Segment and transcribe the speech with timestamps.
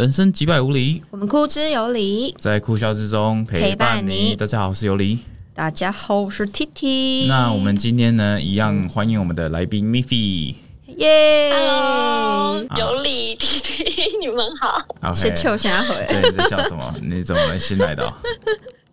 [0.00, 2.34] 人生几百无理，我们哭之有理。
[2.38, 4.34] 在哭笑之中陪陪伴伴你。
[4.34, 5.18] 大家好，我是尤里。
[5.52, 7.26] 大家好，我是 T T。
[7.28, 10.54] 那我们今天呢，一样欢迎我们的来宾 Miffy。
[10.96, 13.84] 耶 Hello，有理弟弟，
[14.18, 15.14] 你们好。
[15.14, 16.06] 是秋霞回。
[16.08, 16.94] 对，你在笑什么？
[17.02, 17.58] 你怎么了？
[17.58, 18.10] 新来的哦、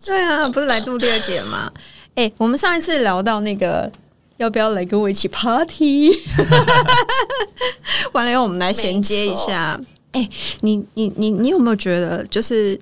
[0.04, 1.72] 对啊，不是来度第二节吗？
[2.16, 3.90] 哎、我们上一次聊到那个
[4.36, 6.10] 要不要来跟我一起 party，
[8.12, 9.80] 完了以后我们来衔接一下。
[10.12, 10.28] 哎、
[10.62, 12.78] 你你你你有没有觉得，就是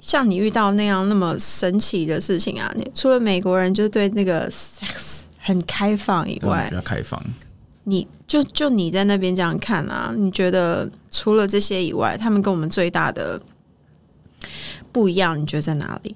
[0.00, 2.72] 像你遇到那样那么神奇的事情啊？
[2.76, 7.20] 你除了美国人就是对那个 sex 很开放以外比，较开放。
[7.84, 10.12] 你就就你在那边这样看啊？
[10.14, 13.40] 你觉得除了这些以外，他们跟我们最大的
[14.92, 16.14] 不一样，你觉得在哪里？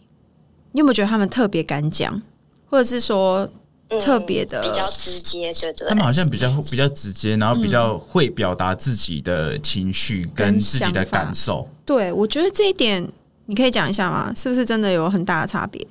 [0.72, 2.20] 你有没有觉得他们特别敢讲，
[2.68, 3.52] 或者是说嗯
[4.00, 5.94] 特别的比较直接，对不对他？
[5.94, 11.68] 们好像比较比较直接，然后比较会表达自己的情绪跟跟自己的感受。
[11.84, 13.06] 对我觉得这一点，
[13.46, 14.32] 你可以讲一下吗？
[14.36, 15.86] 是不是真的有很大的差别？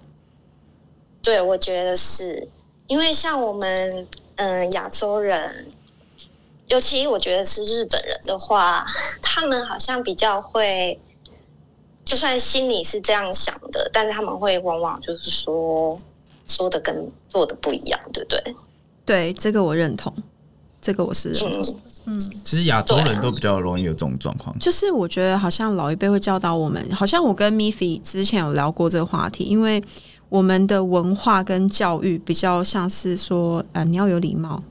[1.21, 2.47] 对，我觉得是
[2.87, 5.67] 因为像我们嗯亚洲人，
[6.67, 8.85] 尤其我觉得是日本人的话，
[9.21, 10.99] 他们好像比较会，
[12.03, 15.99] 就算心里是这样想的，但是他们会往往就是说
[16.47, 18.55] 说的跟做的不一样，对不对？
[19.05, 20.13] 对，这个我认同，
[20.81, 21.79] 这个我是认同。
[22.07, 24.57] 嗯，其实亚洲人都比较容易有这种状况。
[24.59, 29.81] 就是我觉得好像老一辈会教导我们，好像我跟 Miffy 之前有聊过这个话题，因为
[30.27, 34.63] 我们的文化跟教育比较像是说，啊，你要有礼貌，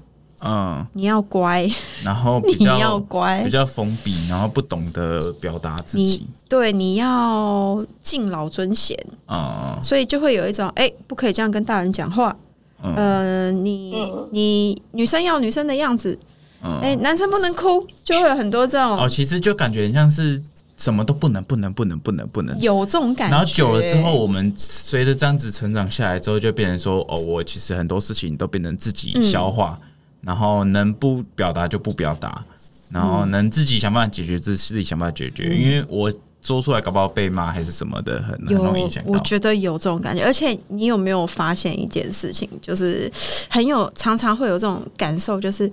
[0.42, 1.70] 嗯，你要乖，
[2.02, 6.26] 然后 比你要较乖比，较封闭，然后不懂得表达自己你。
[6.48, 12.36] 对，你要敬老尊贤，嗯所以就会有一种，哎、不可以这样跟大人讲话，
[12.82, 16.18] 嗯呃，你嗯你女生要女生的样子，
[16.62, 16.80] 嗯。
[16.80, 20.42] 哎、男生不能哭，就会有很多这种、哦，其实就感觉很像是
[20.76, 22.58] 什么都不能，不能，不能，不能，不能。
[22.60, 23.36] 有这种感觉。
[23.36, 29.86] 然后久了之后，我们随着这样子成长下来之后，就变成说，哦，我其实很多事情都变成自己消化，嗯
[30.20, 32.44] 然后能不表达就不表达，
[32.92, 35.56] 然后能自己想办法解决，自自己想办法解决。
[35.56, 39.10] 因为我说出来，搞不好被骂还是什么的，很很容易有影响，到。
[39.12, 43.10] 我觉得有这种感觉，而且你有没有发现一件事情，就是
[43.48, 45.70] 很有常常会有这种感受，就是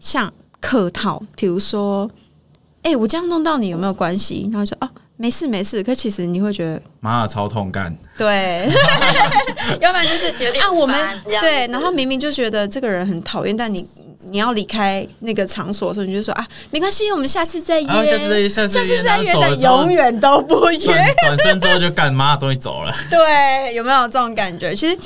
[0.00, 2.10] 像客套，比如说，
[2.82, 4.48] 哎、我这样弄到你有没有关系？
[4.50, 8.66] 然后说哦，没事没事，可其实你会觉得妈的，超痛干，对，
[9.80, 13.86] 要不然就是有点啊，我们烦对，然后明明就觉得这个人很讨厌，但你
[14.28, 20.78] 你要离开那个场所的时候，你就说啊，没关系，我们下次再约，下次再下次下次再约，然后走了但永远都不约。
[20.78, 22.94] 转转身之后就干妈，终于走了。
[23.10, 24.74] 对，有没有这种感觉？
[24.74, 24.96] 其实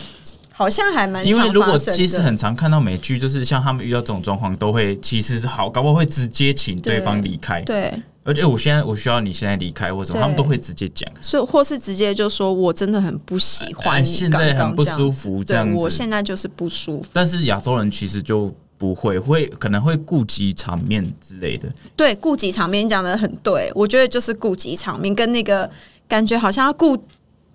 [0.52, 7.60] 好像还蛮因为如果其实很常看到美剧，就是像他们遇到这种状况，都会其实好，搞不好会直接请对方离开。
[7.62, 7.92] 对，
[8.24, 11.08] 而且我现在我需要你现在离开，或者对他们都会直接讲。
[11.22, 17.08] 是或是直接就说我真的很不喜欢现在很不舒服这样子我现在就是不舒服。
[17.12, 21.68] 但是亚洲人其实就不会，会可能会顾及场面之类的。
[21.96, 25.68] 对，顾及场面你讲的很对，我觉得就是顾及场面，跟那个
[26.06, 26.96] 感觉好像要顾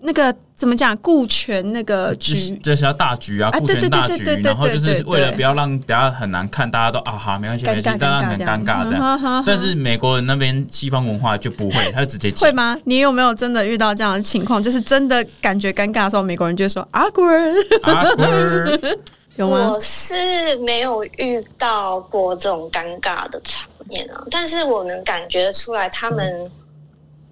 [0.02, 2.60] 那个怎么讲，顾全那个局。
[2.62, 9.44] 这是要大局啊，啊顾对对对对全大局，对对然后就是为了不要让大家很难看，大家都啊哈没关系没关系，大家很尴尬这这样样。
[9.48, 12.52] 但是美国人那边西方文化就不会，他就直接会。
[12.52, 12.78] 吗？
[12.84, 14.62] 你有没有真的遇到这样的情况？
[14.62, 18.98] 就是真的感觉尴尬的时候，美国人就会说 awkward，awkward
[19.36, 19.80] 有吗我？
[19.80, 26.52] 是没有遇到过这种尴尬的场面啊，但是我能感觉出来，他们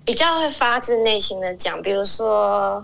[0.04, 2.84] 比较会发自内心的讲，比如说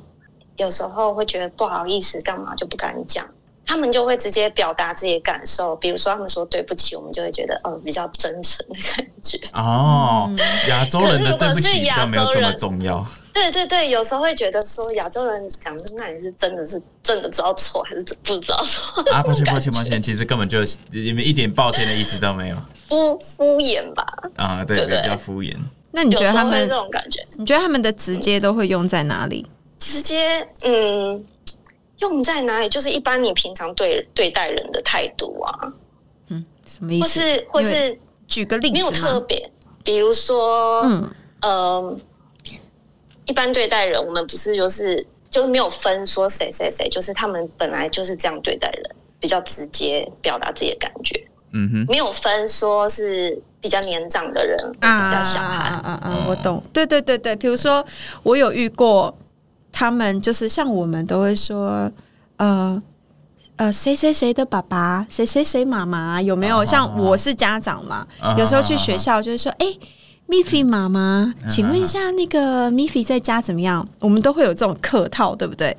[0.58, 3.26] 有时候会觉得不好意思，干嘛就不敢讲。
[3.70, 9.38] 他们就会直接表达自己的感受，比如说他们说对不起，我们就会觉得哦比较真诚的感觉。
[9.52, 10.32] 哦，
[10.70, 13.06] 亚洲人的对不起比较没有这么洲人重要。
[13.38, 19.04] 对对对，有时候会觉得说亚洲人讲的，那你是真的是真的知道错，还是不知道错？
[19.14, 20.60] 啊，抱歉抱歉抱歉，其实根本就
[20.92, 22.58] 你们一点抱歉的意思都没有
[22.90, 24.06] 敷敷衍吧。
[24.36, 25.56] 啊，对，比较敷衍。
[25.92, 26.76] 那你有觉得他们这？
[26.76, 29.46] 种感觉，你觉得他们的直接都会用在哪里？
[29.80, 31.24] 直接嗯，
[32.00, 32.70] 用在哪里？
[32.70, 35.74] 就是一般你平常对对待人的态度啊，
[36.30, 37.08] 嗯什么意思？
[37.08, 38.92] 或是或是举个例子没有？
[38.92, 39.50] 特别，
[39.84, 41.10] 比如说，嗯，
[41.42, 42.00] 嗯，
[43.28, 51.22] 一般对待人，我们不是就是就是没有分说谁谁谁，就是他们本来就是这样对待人，比较直接表达自己的感觉，
[51.52, 55.70] 嗯哼，没有分说是比较年长的人，或是比较小孩。
[55.70, 56.26] 啊啊啊！
[56.28, 57.86] 我懂，对对对对，比如说
[58.24, 59.16] 我有遇过，
[59.72, 61.92] 他们就是像我们都会说，
[62.38, 62.82] 呃
[63.58, 66.60] 呃，谁谁谁的爸爸，谁谁谁妈妈，有没有？
[66.60, 68.08] 啊像我是家长嘛，
[68.38, 69.66] 有时候去学校就是说，哎、
[70.28, 73.88] Miffy 妈妈，嗯请问一下，那个 Miffy 在家怎么样？
[74.00, 75.76] 我们都会有这种客套，对不对？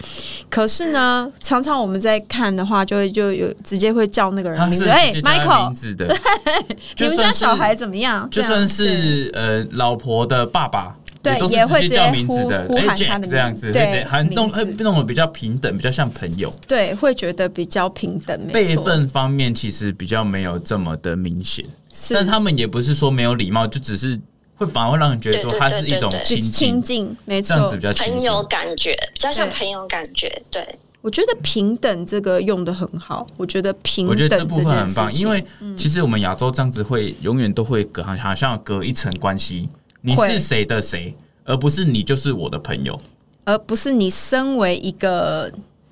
[0.48, 4.88] 可是呢，常常我们在看的话，就会就有直接会叫那个人是名字
[5.20, 6.16] ，，Michael，名字的，
[6.68, 8.28] 你就们家小孩怎么样？
[8.30, 10.94] 就算是呃老婆的爸爸。
[11.20, 16.48] 对也会直接叫名字的，哎呼呼喊他的这样子，对还弄会弄得比较平等，比较像朋友。
[16.66, 24.18] 对，会觉得比较平等，辈分方面其实比较没有这么的明显，是但他们也不是说没有礼貌，就只是
[24.58, 27.82] 会反而会让人觉得说对对他是一种亲亲近，近，没错这样子比。
[27.82, 28.14] 较亲近。
[28.14, 30.68] 朋友感觉比较像对朋友感觉，对，
[31.00, 35.42] 我觉得平等这个用的很好，我觉得平等我觉得这部分很棒，因为
[35.76, 39.68] 其实我们亚洲这样子会永远都会隔，好好像隔一层关系，
[40.02, 41.14] 你是谁的谁，
[41.44, 42.98] 而不是你就是我的朋友。
[43.44, 45.50] 而不是你身为一个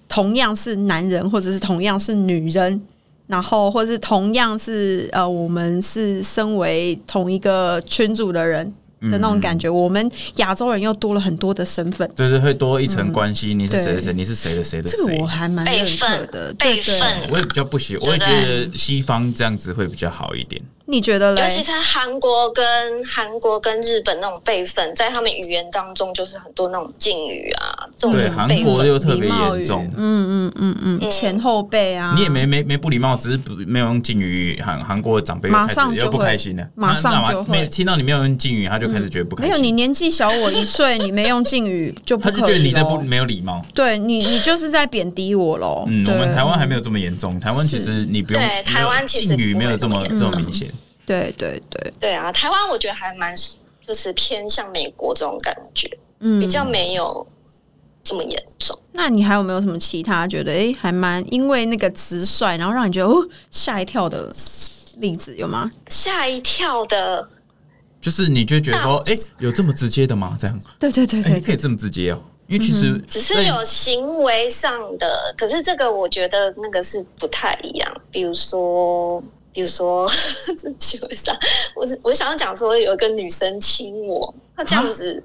[0.09, 2.83] 同样是男人，或者是同样是女人，
[3.27, 8.65] 然后或是同样是呃，我们是身为同一个群组的人
[9.01, 9.69] 的那种感觉。
[9.69, 15.27] 我们亚洲人又多了很多的身份，就是会多一层关系，你是谁的谁，你是谁的谁的谁这个我。
[15.27, 16.53] 还蛮认可的。
[16.55, 20.63] 对对，辈分，我也比较不喜，我也觉得西方这样子会比较好一点。
[20.87, 21.43] 你觉得嘞？
[21.43, 22.65] 尤其在韩国跟
[23.05, 28.47] 韩国跟日本那种辈分，在他们语言当中就是很多那种敬语啊，这种对，韩。
[28.63, 29.85] 国又特别严重。
[29.97, 43.65] 嗯嗯嗯嗯，嗯前后辈啊，你也没没没不礼貌，只是不没有用敬语，韩韩国的长辈马上就不开心了，马上就会听到你没有用敬语，他就开始觉得不开心没有，你年纪小我一岁，你没用敬语就不他可以就觉得你在不没有礼貌。
[43.75, 45.85] 对你，你就是在贬低我喽。
[45.89, 50.69] 嗯，我们台湾还没有这么严重，台湾其实你不用对台湾其实敬语没有这么这么明显。
[51.07, 53.35] 对对对，对啊，台湾我觉得还蛮
[53.87, 55.89] 就是偏向美国这种感觉，
[56.19, 57.27] 嗯，比较没有
[58.03, 58.77] 这么严重。
[58.93, 64.35] 那你还有没有什么其他觉得诶还蛮因为那个直率，然后让你觉得哦吓一跳的
[64.99, 65.71] 例子有吗？
[65.89, 67.29] 吓一跳的，
[68.01, 70.37] 就是你就觉得说，哎，有这么直接的吗？
[70.41, 72.21] 这样，对对对哎，对可以这么直接哦？
[72.49, 77.93] 因为其实只是有行为上的，可是这个我觉得那个是不太一样。
[78.09, 79.21] 比如说，
[79.57, 80.07] 比如说
[80.59, 81.35] 这行为上，
[81.75, 85.23] 我我想要讲说，有一个女生亲我，她这样子，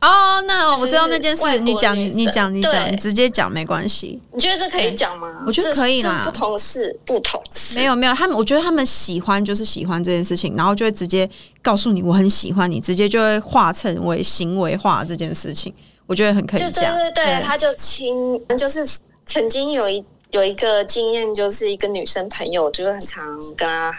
[0.00, 4.22] 哦，那就是我知道那件事，你讲你你讲你讲，你直接讲没关系。
[4.32, 5.42] 你觉得这可以讲吗？
[5.44, 11.28] 我觉得可以啦不同事，不同事，没有没有，他们我觉得他们喜欢就是喜欢这件事情，然后就会直接
[11.60, 15.74] 告诉你我很喜欢你，直接就会化成为行为化这件事情，
[16.06, 16.94] 我觉得很可以就对讲。
[16.94, 18.86] 对对，他就亲，就是
[19.24, 23.98] 曾经有一有一个经验，就是一个女生朋友，就是很常跟她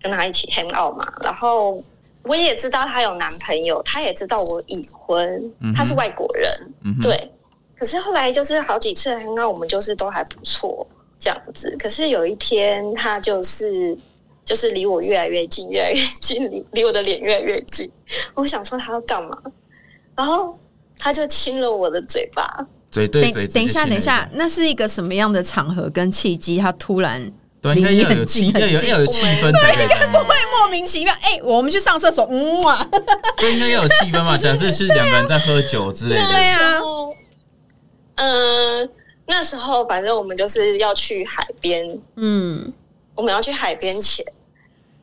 [0.00, 1.82] 跟她一起 hang out 嘛，然后
[2.24, 7.30] 我也知道她有男朋友，她也知道我已婚，她是外国人，嗯对。
[7.78, 10.86] 可是后来就是好几次 hang out，我们就是都还不错
[11.18, 11.74] 这样子。
[11.80, 13.96] 可是有一天，她就是
[14.44, 17.90] 就是离我越来越近，越来越近，离离我的脸越来越近。
[18.34, 19.36] 我想说她要干嘛，
[20.14, 20.56] 然后
[20.96, 22.64] 她就亲了我的嘴巴。
[22.92, 23.46] 嘴对嘴。
[23.48, 26.58] 等等一下，等一下，，那是一个什么样的场合跟契机？
[26.58, 27.20] 他突然
[27.60, 30.18] 对，应该要有离气，很近要有很要有气氛才对，应该不。
[30.18, 32.86] 会莫名其妙，哎、我们去上厕所，嗯啊，
[33.38, 34.36] 对，应该要有气氛嘛。
[34.36, 37.14] 假设是两个人在喝酒之类的，对啊然后，
[38.16, 38.90] 嗯、
[39.26, 42.72] 那时候反正我们就是要去海边，嗯
[43.14, 44.24] 我们要去海边前，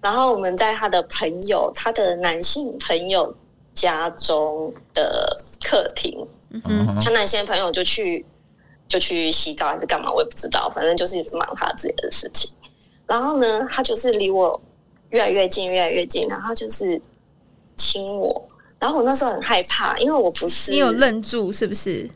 [0.02, 3.34] 然后我们在他的朋友，他的男性朋友
[3.74, 6.18] 家中的客厅，
[6.52, 8.26] 嗯哼他男性朋友就去
[8.88, 12.52] 就去洗澡还是干嘛，我也不知道，反正就是忙他自己的事情。
[13.06, 14.60] 然后呢，他就是离我
[15.10, 17.02] 越来越近，越来越近，然后他就是
[17.76, 18.50] 亲我。
[18.80, 22.10] 然后我那时候很害怕，因为我不是你有愣住是不是？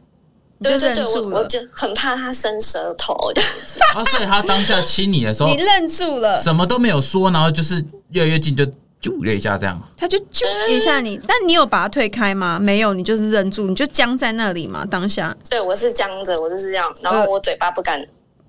[0.62, 3.80] 对对对，我我就很怕他伸舌头这样子。
[3.94, 8.66] 啊，所以他当下亲你的时候你，愣住了，什么都没有说，然后就是越来越近，就
[9.03, 9.77] 啾了一下这样。
[9.98, 12.57] 他就揪一下你，但你有把他推开吗？
[12.57, 18.01] 没有，你就是忍住，你就僵在那里嘛，当下对我是僵着，我就是这样，然后我嘴巴不敢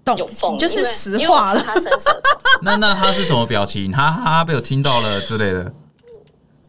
[0.04, 2.22] 动有缝，就是因为实话了他伸舌。
[2.62, 3.90] 那那他是什么表情？
[3.90, 5.72] 他哈哈，被我听到了之类的。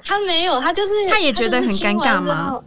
[0.04, 2.60] 他没有，他就是他也觉得很尴尬吗？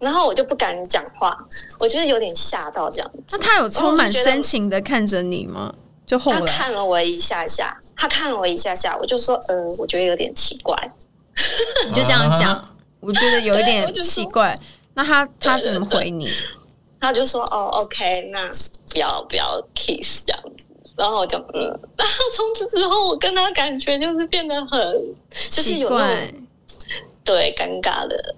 [0.00, 1.36] 然后我就不敢讲话，
[1.78, 3.22] 我觉得有点吓到这样子。
[3.30, 5.72] 那他有充满深情的看着你吗？
[6.04, 10.76] 就后他来，看了我一下下，他看了我一下下，我就说，呃，我觉得有点奇怪。
[11.86, 14.56] 你就这样讲啊，我觉得有一点奇怪。
[14.94, 16.28] 那他他怎么回你？
[17.00, 18.48] 他就说，哦，OK，那
[18.90, 20.64] 不要不要 kiss 这样子。
[20.96, 24.80] 然后我就嗯，然后从此之后，我跟他感觉就是变得很，
[25.50, 26.46] 就是奇有那怪种，
[27.24, 28.34] 对尴尬的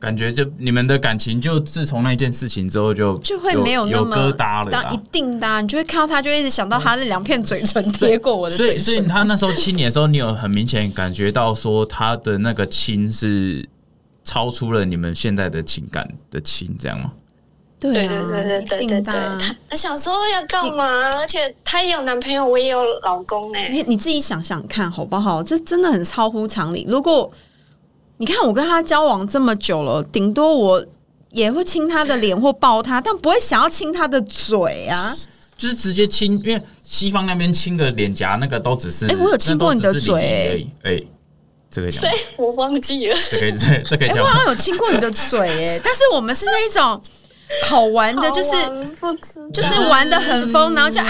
[0.00, 5.00] 感觉就你们的感情就自从那件事情之后就就会有有没有那么疙瘩了当一。
[5.10, 9.00] 定的啊、你就会看到他，就一直想到他那两片嘴唇贴过我的所以，所以。
[9.06, 13.68] 他那时候亲你的时候，你有很明显感觉到说他的那个亲是
[14.22, 17.12] 超出了你们现在的情感的亲，这样吗？
[17.80, 19.02] 对啊对对对对一对。
[19.02, 20.84] 他他小时候要干嘛？
[21.18, 25.42] 而且他也有男朋友，我也有老公哎、你你自己想想看好不好？
[25.42, 26.86] 这真的很超乎常理。
[26.88, 27.30] 如果
[28.20, 30.86] 你看我跟他交往这么久了，顶多我
[31.30, 35.16] 也会亲他的脸或抱他，但不会想要亲他的嘴啊。
[35.56, 40.70] 就是直接亲，因为西方那边亲个脸颊，那个都只是，哎我有亲过你的嘴。
[40.82, 41.02] 哎、
[41.70, 42.04] 这个讲
[42.36, 43.16] 我忘记了。
[43.30, 47.00] 这个这这可以哎、讲我好像有亲过你的嘴哎、但是我们是那一种
[47.68, 48.50] 好玩的，就是
[49.00, 51.06] 不知道就是玩的很疯，然后就啊，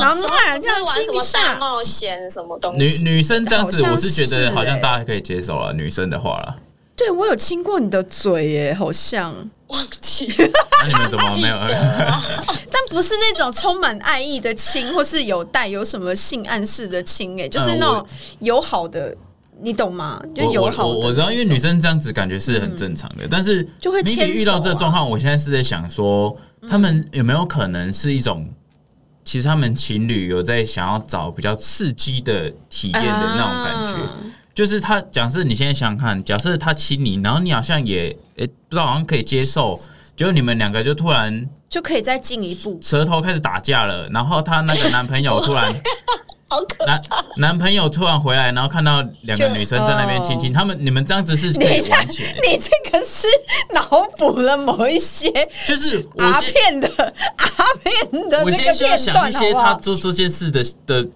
[0.00, 1.58] 然后啊这样玩什么大。
[1.58, 3.02] 冒险什么东西？
[3.04, 5.72] 女女生这样子，我是觉得好像欸大家可以接受了。
[5.72, 6.56] 女生的话了，
[6.96, 9.34] 对我有亲过你的嘴耶，好像，
[9.68, 10.48] 忘记了。
[10.82, 11.56] 那你们怎么没有？
[12.72, 18.06] 但不是那种充满爱意的亲，或是有带有什么性暗示的亲，哎，就是那种
[18.40, 19.14] 友好的，
[19.62, 20.20] 你懂吗？
[20.34, 26.36] 就友好的我我知道，因为女生这样子感觉是很正常的，但是就会牵啊遇到这个状况，我现在是在想说，
[26.68, 28.48] 他们有没有可能是一种，
[29.24, 34.02] 其实他们情侣有在想要找比较刺激的体验的那种感觉。
[34.02, 34.16] 啊
[34.52, 39.80] 就是他假设你现在想想看，假设他亲你，然后你好像也诶、不知道好像可以接受，
[40.16, 42.78] 结果你们两个就突然就可以再进一步。
[42.82, 45.72] 舌头开始打架了，然后她那个男朋友突然
[46.50, 47.00] 好可男
[47.36, 53.26] 男朋友突然回来，然后看到两个女生在那边亲亲，他们你们这样子是可以等一下，玩起来的，你这个是
[53.72, 55.30] 脑补了某一些
[55.64, 56.88] 就是我阿片的
[57.36, 59.74] 阿片的我那个现在就要想片段，一些他？
[59.74, 61.06] 做这件事的的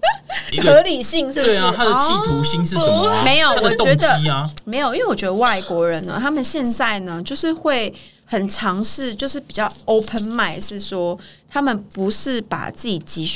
[0.53, 1.43] 一合理性是？
[1.43, 7.93] 对啊，他的企图心是什么没有他的我觉得动机啊，没有，因为我觉得外国人呢，他们现在呢，就是会
[8.25, 11.19] 很尝试，就是比较 open mind，是说
[11.51, 13.27] 他们不是把自己局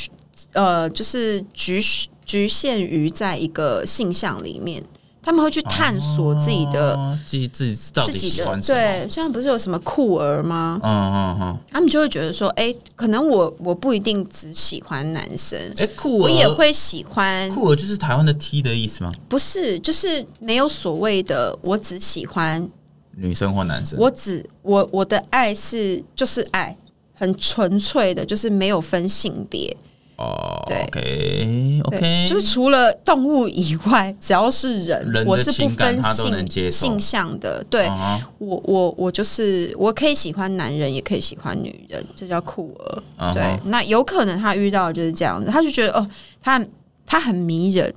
[0.53, 1.81] 呃，就是局
[2.25, 4.83] 局限于在一个性向里面，
[5.23, 8.61] 他们会去探索自己的、哦自己自己到底自己的喜欢？
[8.63, 10.81] 对，现在不是有什么酷儿吗？
[10.83, 15.59] 嗯嗯嗯，他们就会觉得说，哎、可能我我不一定只喜欢男生。
[15.79, 19.13] 哎，酷儿我也会喜欢，酷儿就是台湾的 T 的意思吗？
[19.29, 22.67] 不是，就是没有所谓的，我只喜欢
[23.17, 23.99] 女生或男生？
[23.99, 26.75] 我只我我的爱是就是爱，
[27.15, 29.77] 很纯粹的，就是没有分性别。
[30.19, 37.65] 哦对，OK OK，就是除了动物以外，只要是人，人我是不分性性向的。
[37.71, 43.33] 对、嗯我我我就是我可以喜欢男人，也可以喜欢女人，这叫酷儿。
[43.33, 46.09] 对，那有可能他遇到的就是这样子，他就觉得哦，
[46.41, 46.65] 他
[47.07, 47.95] 他很迷人，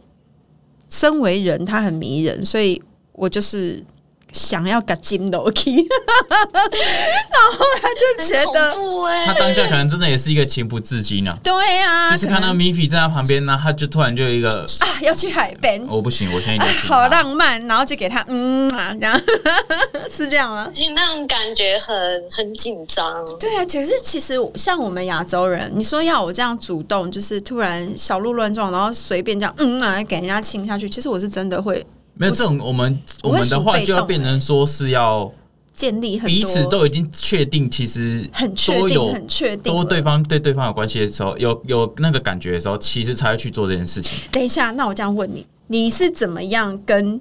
[0.90, 2.82] 身为人他很迷人，所以
[3.14, 3.84] 我就是
[4.32, 5.76] 想要给金楼梯
[6.32, 8.72] 然后他就觉得
[9.08, 15.86] 哎、他当下可能真的也是一个情不自禁啊，对啊，就是看到米菲在他旁边呢，他就突然就有一个，啊要去海边。
[15.88, 19.22] 我不行，我现在好浪漫，然后就给他嗯啊，这样
[20.10, 20.66] 是这样吗？
[20.68, 21.96] 而且那种感觉很
[22.32, 23.26] 很紧张。
[23.40, 31.86] 对啊，其实其实像我们亚洲人，你说要我这样主动，就是突然小鹿乱撞，然后随便这样嗯啊给人家亲下去，其实我是真的会
[32.22, 35.34] 没有这种，我们我我们的话就要变成说是要
[35.74, 39.82] 建立很多彼此都已经确定，其实很确都有定、很确定了。
[39.82, 44.30] 都对方对对方有关系的时候，有有那个感觉的时候，其实才会去做这件事情。
[44.32, 47.20] 等一下，那我这样问你，你是怎么样跟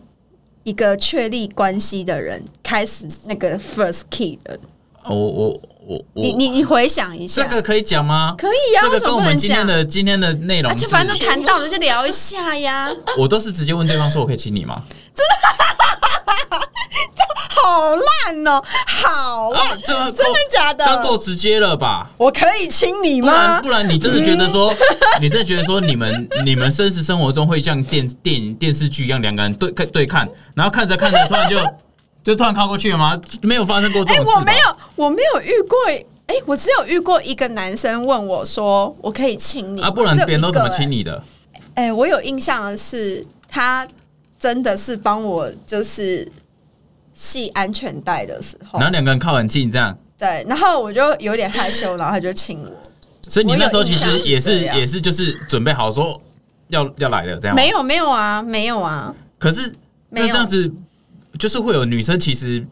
[0.65, 4.61] 一个确立关系的人开始那个 first key 的？
[5.07, 8.35] 我我我我，你你你回想一下，这个可以讲吗？
[8.39, 9.67] 可以啊，这个跟我们今天？
[9.67, 12.91] 的今天的内容啊，是就，反正都谈到了，就聊一下呀。
[13.19, 14.81] 我都是直接问对方说：“我可以亲你吗
[15.15, 15.35] 真的
[17.63, 22.09] 好烂哦，好？”烂，啊，这真的假的这够直接了吧？
[22.17, 23.69] 我可以亲你不然吗不？
[23.69, 24.73] 然，你真的觉得说，
[25.21, 31.59] 你真的觉得说，你们你们真实生活中会像电电影电视剧一样，两个人对看对看，然后看着看着，突然就
[32.23, 33.21] 就突然靠过去了吗？
[33.43, 34.39] 没有发生过这哎、种事吧。
[34.39, 35.79] 我没有，我没有遇过。
[36.27, 41.03] 哎、我只有遇过一个男生问我说：“我可以亲你啊，不然别人都怎么亲你？
[41.03, 41.21] 的？
[41.75, 43.85] 哎、我有印象的是，他
[44.39, 46.31] 真的是帮我就是
[47.13, 52.71] 系安全带的时候然，后两个人靠很近这样，对，然后我就有点害羞，然后他就亲我。
[53.29, 56.21] 所以你那时候其实也是也是就是准备好说
[56.69, 57.57] 要要来了这样。
[57.57, 59.75] 没有没有啊，没有啊，可是
[60.11, 60.73] 那这样子
[61.41, 62.65] 就是会有女生其实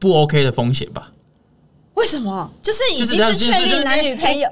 [0.00, 1.10] 不 OK 的风险吧？
[1.94, 2.50] 为什么？
[2.62, 4.48] 就是已就是经是确定男女朋友，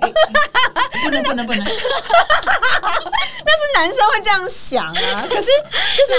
[1.02, 4.92] 不能不能不能， 但是男生会这样想啊。
[5.30, 5.48] 可是
[5.96, 6.12] 就是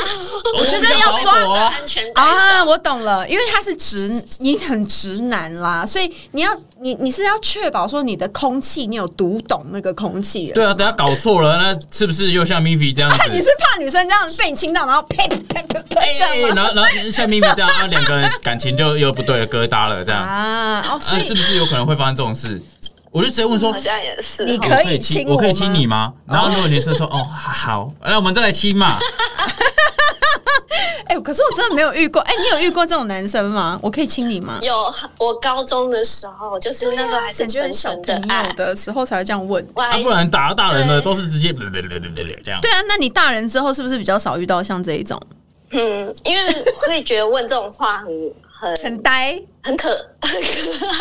[0.57, 1.65] 我觉得要保抓。
[1.67, 10.51] 安全带啊，我懂了，因为他是直，你很直男啦，所以你要你你是要确保说你的空气你有读懂那个空气。
[10.53, 13.17] 对啊，等下搞错了，那是不是又像 Miffy 这样子？
[13.31, 16.55] 你是怕女生这样被你亲到，然后呸呸呸这样吗？
[16.55, 22.61] 然后然后像 Miffy 这样，然后，两个人感情就又不对了，疙瘩了，这样，啊，哦，所啊，是不是有可能会发生这种事？
[23.11, 26.13] 我就直接问说好，像也是，你哦可以我亲，我我可以亲你吗？
[26.25, 28.99] 然后如果女生说， 哦，好，那我们再来亲嘛。
[31.07, 32.21] 哎、可是我真的没有遇过。
[32.23, 33.79] 哎、你有遇过这种男生吗？
[33.81, 34.59] 我可以亲你吗？
[34.61, 39.65] 有我高中的时候，就是那时候还是很小的爱，的时候才会这样问。
[39.73, 42.59] 我还啊，不然打到大人的都是直接这样。
[42.61, 45.19] 对啊，那你大人之后是不是比较少遇到像这一种
[45.71, 48.07] 嗯，因为会觉得问这种话很
[48.59, 49.41] 很很呆？
[49.63, 49.89] 很可
[50.21, 50.91] 很可爱。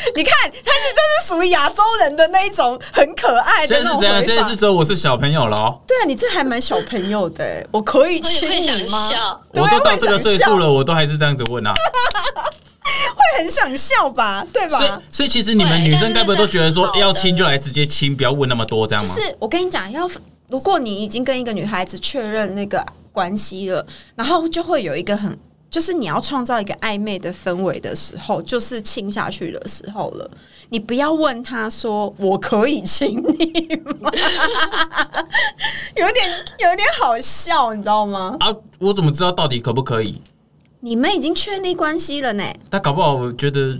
[0.16, 4.36] 你看，他是这是属于亚洲人的那一种很可爱的那种现在是这样？
[4.36, 5.80] 现在是只有我是小朋友了哦。
[5.86, 9.08] 对啊，你这还蛮小朋友的欸，我可以亲你吗？
[9.10, 11.74] 对啊我都到这个岁数了，我都还是这样子问啊。
[12.88, 14.44] 会很想笑吧？
[14.52, 19.14] 对所以吧？，所以其实你们女生该不会都觉得说要亲就来直接亲，不要问那么多，这样吗？
[19.14, 20.08] 就是我跟你讲，要
[20.48, 23.84] 如果你已经跟一个女孩子确认那个关系了，
[24.16, 25.38] 然后就会有一个很，
[25.70, 30.30] 就是你要创造一个暧昧的氛围的时候，就是亲下去的时候了。
[30.70, 34.10] 你不要问他说：“我可以亲你吗？”
[35.96, 38.36] 有点有点好笑，你知道吗？
[38.40, 40.20] 啊，我怎么知道到底可不可以？
[40.80, 43.78] 你们已经确立关系了呢，但搞不好我觉得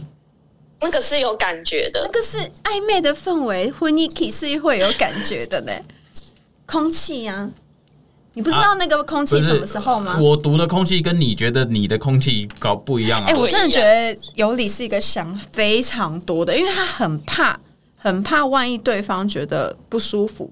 [0.81, 2.01] 那个是有感觉的。
[2.05, 5.73] 那个是暧昧的氛围，婚姻 k 是会有感觉的呢。
[6.67, 7.49] 空气呀、
[8.39, 10.17] 你不知道那个空气什么时候吗？
[10.17, 13.27] 我读的空气跟你觉得你的空气搞不一样啊。
[13.27, 17.59] 哎、我真的觉得尤里是一个想非常多的，因为他很怕，
[17.97, 20.49] 很怕万一对方觉得不舒服，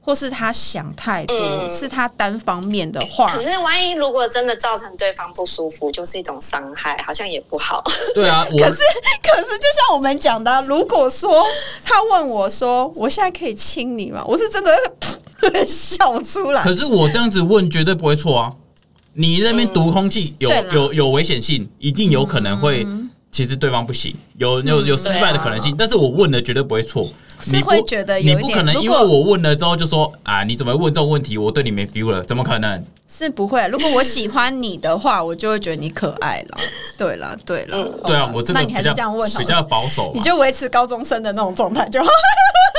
[0.00, 3.38] 或是他想太多，嗯是他单方面的话可。
[3.42, 7.84] 是万一如果真的造成对方不舒服，就是一种伤害，好像也不好。
[8.14, 8.80] 对啊， 可是，
[9.22, 11.44] 可是，就像我们讲的啊，如果说
[11.84, 15.15] 他问我说：“我现在可以亲你吗？”我是真的会
[15.66, 16.62] 笑出来。
[16.62, 18.52] 可是我这样子问绝对不会错啊。
[19.18, 22.86] 你那边读空气有有有危险性，一定有可能会，
[23.30, 25.74] 其实对方不行，有有有失败的可能性。
[25.78, 31.36] 但是我问的绝对不会错，是会觉得有一点你不可能如果因为我问了之后就说啊，你怎么问这种问题？
[31.36, 32.82] 我对你没 feel 了，怎么可能？
[33.08, 36.58] 是不会，如果我喜欢你的话，我就会觉得你可爱了。
[36.98, 42.08] 对了，对了，哦对啊，我真的那你还是这样问比较保守，你就维持高中生的那种状态就好。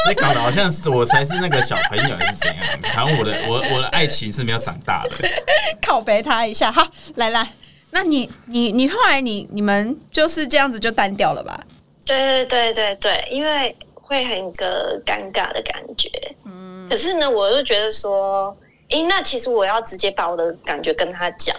[0.04, 2.58] 所以搞得好像是我才是那个小朋友还是怎样？
[2.94, 5.12] 好像我的我我的爱情是没有长大的。
[5.82, 7.48] 拷贝他一下，好，来来，
[7.92, 11.60] 那你你你后来你你们就是这样子就单调了吧？
[12.06, 13.76] 对对对对对，因为
[14.08, 16.10] 会很一个尴尬的感觉。
[16.46, 18.56] 嗯，可是呢，我又觉得说，
[18.90, 21.56] 诶，那其实我要直接把我的感觉跟他讲，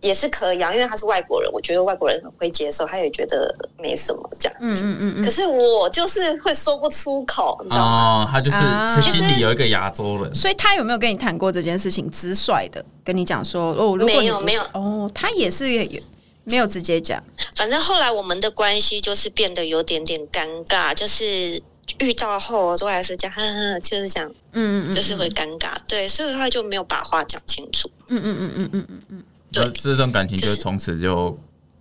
[0.00, 4.76] 也是可以啊，因为他是外国人，我觉得外国人很会接受，他也觉得没什么这样。
[4.76, 8.24] 子嗯嗯嗯，可是我就是会说不出口，你知道吗？
[8.24, 8.58] 哦，他就是
[9.00, 12.10] 心里有一个亚洲人，所以他有没有跟你谈过这件事情？
[12.10, 16.00] 直率的跟你讲说，哦，没有没有哦，他也是有
[16.48, 17.22] 没有直接讲，
[17.54, 21.62] 反正后来我们的关系就是变得有点点尴尬，就是
[21.98, 25.72] 遇到后都还是这样，呵呵，就是讲，嗯，嗯嗯就是会尴尬。
[25.86, 27.90] 对，所以他就没有把话讲清楚。
[28.08, 31.38] 嗯嗯嗯嗯嗯嗯，对这段感情就就是从此就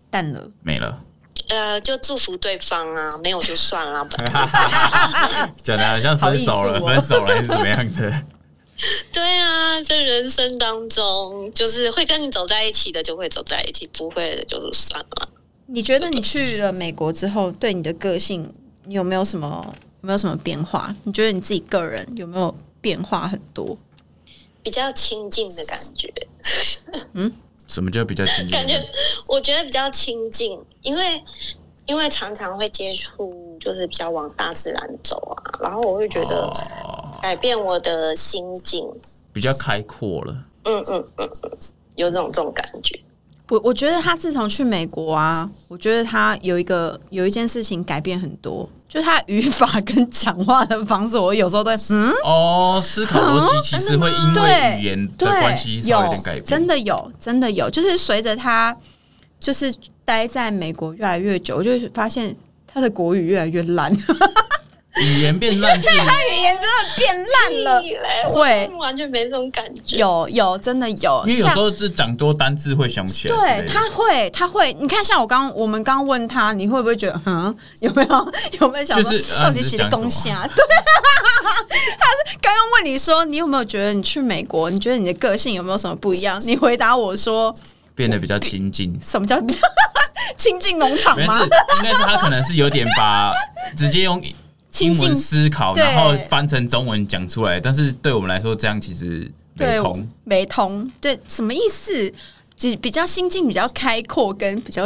[0.10, 0.50] 淡了。
[0.62, 1.02] 没了。
[1.50, 4.06] 呃，就祝福对方啊，没有就算了。
[5.64, 8.24] 讲的好像分手了，分手了还是怎么样的？
[9.12, 15.30] 对啊，在人生当中，就是会跟你走在一起的就会走在一起，不会的就是算了。
[15.66, 18.54] 你觉得你去了美国之后，对你的个性
[18.86, 19.62] 你有没有什么
[20.02, 20.96] 有没有什么变化？
[21.04, 23.78] 你觉得你自己个人有没有变化很多？
[24.64, 26.14] 比较亲近的感觉，
[27.14, 27.32] 嗯
[27.68, 28.50] 什么叫比较亲近？
[28.50, 28.82] 感觉
[29.28, 31.22] 我觉得比较亲近，因为
[31.88, 36.42] 因为常常会接触，就是比较往大自然走啊，然后我会觉得
[36.84, 38.86] 哦，改变我的心境，
[39.34, 40.34] 比较开阔了。
[40.66, 41.52] 嗯嗯嗯嗯，
[41.96, 43.00] 有这种这种感觉。
[43.50, 56.44] 我我觉得他自从去美国啊，我觉得他有一个有一件事情改变很多，就他语法跟讲话的方式，我有时候都嗯，哦，思考逻辑其实会因为语言的对，关系有点改变。
[56.44, 58.76] 真的有，真的有，就是随着他
[59.40, 59.74] 就是
[60.04, 63.92] 待在美国越来越久，我就会发现他的国语越来越烂。
[65.00, 67.84] 语言变烂是 语言真的变烂了。
[68.32, 69.96] 会我完全没这种感觉。
[69.98, 73.36] 有有，真的有，因为有时候是讲多单字会想不起来。
[73.36, 74.74] 对，他会，他会。
[74.74, 80.48] 你看，像我刚我们刚问他，你会不会觉得，嗯，有没有有没有想说，就是呃到底写的东西啊？
[80.48, 80.66] 对，
[82.00, 86.42] 他是刚刚问你说，你有没有觉得你去美国，你觉得你的个性有没有什么不一样？
[86.44, 87.56] 你回答我说，
[87.98, 88.96] 变得比较亲近。
[89.02, 89.42] 什么叫
[90.38, 91.42] 亲近农场，吗？
[91.44, 93.34] 应该是他可能是有点把
[93.76, 94.22] 直接用
[94.70, 97.60] 亲近英文思考，然后翻成中文讲出来。
[97.60, 102.14] 但是对我们来说，这样其实没对通。，没通，对，什么意思？
[102.56, 104.86] 就比较心境比较开阔，跟比较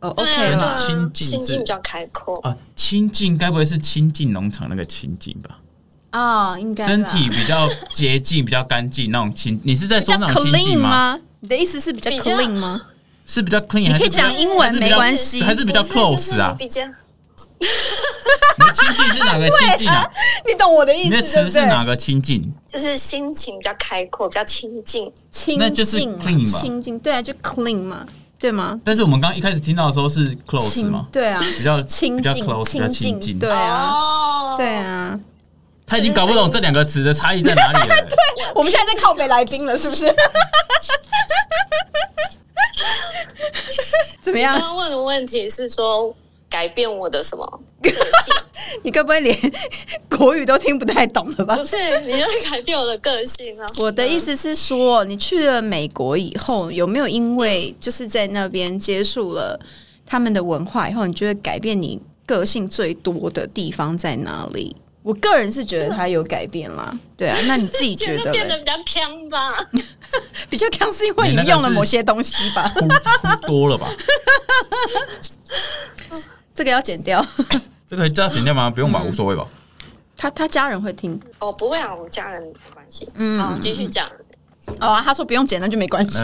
[0.00, 0.86] 哦对 OK 啊了。
[0.86, 2.38] 亲近心境比较开阔。
[2.42, 5.58] 啊，亲近该不会是亲近农场那个亲近吧？
[6.10, 11.18] 啊、应该身体比较洁净、比较干净那种亲，你是在说那种亲近吗？
[11.42, 11.44] 吗？
[11.44, 12.82] 你的意思是比较 clean 吗？
[13.26, 16.54] 是比较 clean，你可以还是比较讲英文没关系还是比较不是就是 close 啊？
[16.58, 20.04] 比较你的亲近是哪个亲近 啊？
[20.46, 22.52] 你懂我的意思，你的词是哪个亲近？
[22.66, 25.10] 就是心情比较开阔，比较亲近。
[25.30, 28.04] 亲那就是 clean 吧亲近，对啊，就 clean 嘛，
[28.38, 28.80] 对吗？
[28.84, 33.38] 但是我们刚刚一开始听到的时候是 close 亲嘛，对啊，比较比较亲近 close，比较亲亲近。
[33.38, 35.18] 对啊，哦对，啊。
[35.92, 37.94] 他已经搞不懂这两个词的差异在哪里了。
[38.56, 40.06] 我们现在在靠北来宾了，是不是？
[44.22, 44.54] 怎么样？
[44.58, 46.16] 刚刚问的问题是说
[46.48, 47.46] 改变我的什么
[47.82, 48.00] 个性？
[48.82, 49.38] 你该不会连
[50.08, 51.62] 国语都听不太懂了吧不？
[51.62, 51.76] 是，
[52.06, 53.66] 你要改变我的个性啊！
[53.78, 59.60] 我的意思是说，你去了美国以后，有没有因为就是在那边接触了
[60.06, 64.74] 他们的文化以后，你觉得改变你个性最多的地方在哪里？
[65.02, 68.38] 我个人是觉得他有改变啦，对啊，那你自己觉就得嘞？
[68.38, 69.38] 变得比较强吧？
[70.48, 72.70] 比较刚是因为你用了某些东西吧？
[73.46, 73.88] 多了吧？
[76.54, 77.24] 这个要剪掉，
[77.88, 78.70] 这个叫剪掉吗？
[78.70, 79.46] 不用嗯吧，无所谓吧。
[80.16, 83.10] 他他家人会听哦，不会啊，我家人没关系。
[83.16, 84.08] 嗯好，继续讲。
[84.80, 85.02] 哦啊。
[85.02, 86.22] 他说不用剪，那就没关系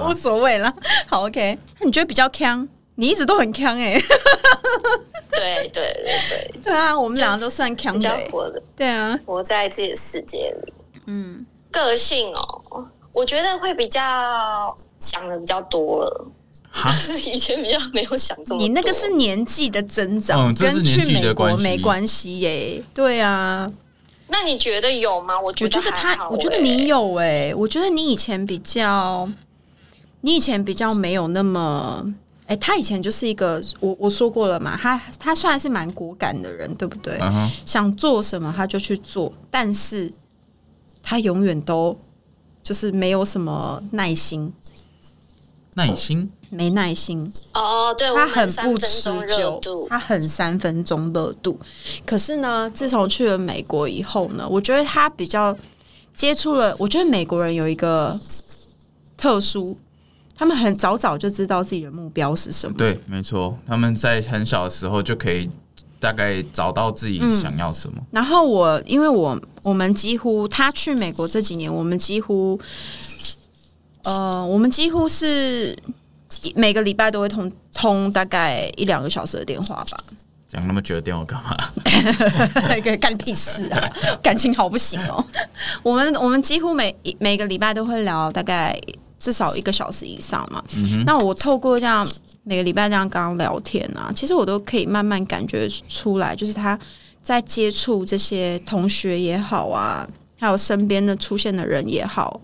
[0.00, 0.72] 无所谓啦。
[1.06, 2.66] 好，OK，那你觉得比较强？
[3.00, 3.96] 你一直都很强哎、
[5.30, 7.94] 对对对对，对啊，我们两个都算强
[8.28, 10.72] 活的对啊，活在自己的世界里。
[11.06, 16.26] 嗯，个性哦，我觉得会比较想的比较多了。
[16.72, 16.90] 哈，
[17.24, 18.66] 以前比较没有想这么多。
[18.66, 23.72] 你那个是年纪的增长，嗯这是跟去年纪的美国关系没关系耶、对啊，
[24.26, 25.38] 那你觉得有吗？
[25.40, 29.28] 我觉我觉得他，还好我觉得欸你有哎、我觉得你以前比较，
[30.22, 32.12] 你以前比较没有那么。
[32.48, 37.18] 哎、他以前就是一个，我我说过了嘛，他他算是蛮果敢的人，对不对？
[37.64, 40.12] 想做什么他就去做，但是
[41.02, 41.96] 他永远都
[42.62, 44.52] 就是没有什么耐心，
[45.74, 46.32] 耐心。
[46.50, 49.02] 没耐心，哦，对，他很不持
[49.36, 51.60] 久，，他很三分钟热度。
[52.06, 55.54] 可是呢，自从去了美国以后呢，我觉得他比较
[56.14, 56.74] 接触了。
[56.78, 58.18] 我觉得美国人有一个
[59.18, 59.76] 特殊，
[60.38, 62.76] 他们很早早就知道自己的目标是什么。
[62.78, 65.50] 对，没错，他们在很小的时候就可以
[65.98, 68.00] 大概找到自己想要什么。
[68.12, 72.58] 然后我，因为我我们几乎他去美国这几年，我们几乎，
[74.04, 75.76] 呃，我们几乎是
[76.54, 79.98] 每个礼拜都会通通大概一两个小时的电话吧。
[80.48, 81.56] 讲那么久的电话干嘛？
[82.70, 83.90] 那个干屁事啊！
[84.22, 85.22] 感情好不行哦。
[85.82, 88.80] 我们我们几乎每每个礼拜都会聊大概
[89.18, 90.62] 至少一个小时以上嘛。
[91.04, 92.06] 那我透过这样
[92.44, 96.78] 每个礼拜这样刚刚聊天啊，其实我都可以慢慢感觉出来，就是他
[97.22, 102.40] 在接触这些同学也好啊，还有身边的出现的人也好，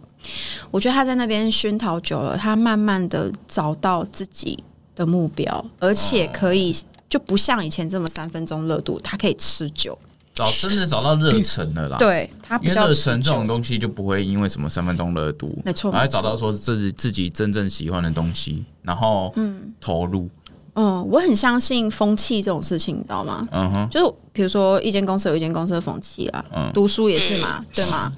[0.70, 4.62] 我觉得他在那边熏陶久了，他慢慢的找到自己
[4.94, 6.74] 的目标，而且可以。
[7.06, 9.96] 就不像以前这么三分钟热度，他可以持久。
[10.34, 13.46] 找真的找到热忱了啦。，对，他比因为较持热忱这种。
[13.46, 20.28] 东西就不会因为什么三分钟热度，没错然后找到说自己自己真正喜欢的东西，然后嗯投入，
[20.74, 23.46] 嗯，我很相信风气这种事情，你知道吗？
[23.52, 28.10] 嗯哼，就是比如说一间公司有一间公司的风气啦，嗯读书也是嘛，对吗？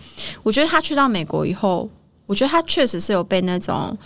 [0.42, 1.88] 我觉得他去到美国以后，
[2.26, 3.96] 我觉得他确实是有被那种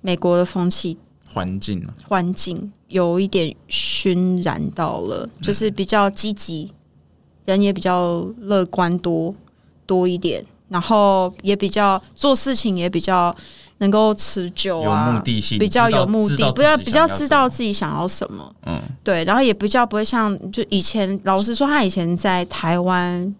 [0.00, 0.96] 美国的风气
[1.28, 6.72] 环境啊环境有一点熏染到了，就是比较积极，
[7.44, 9.34] 人也比较乐观多
[9.86, 13.34] 多一点，然后也比较做事情也比较
[13.78, 23.34] 能够持久啊，有目的性比较有目的，不要比较知道自己想要什么，嗯，对，然后也比较不会像就以前，老实说，他以前在台湾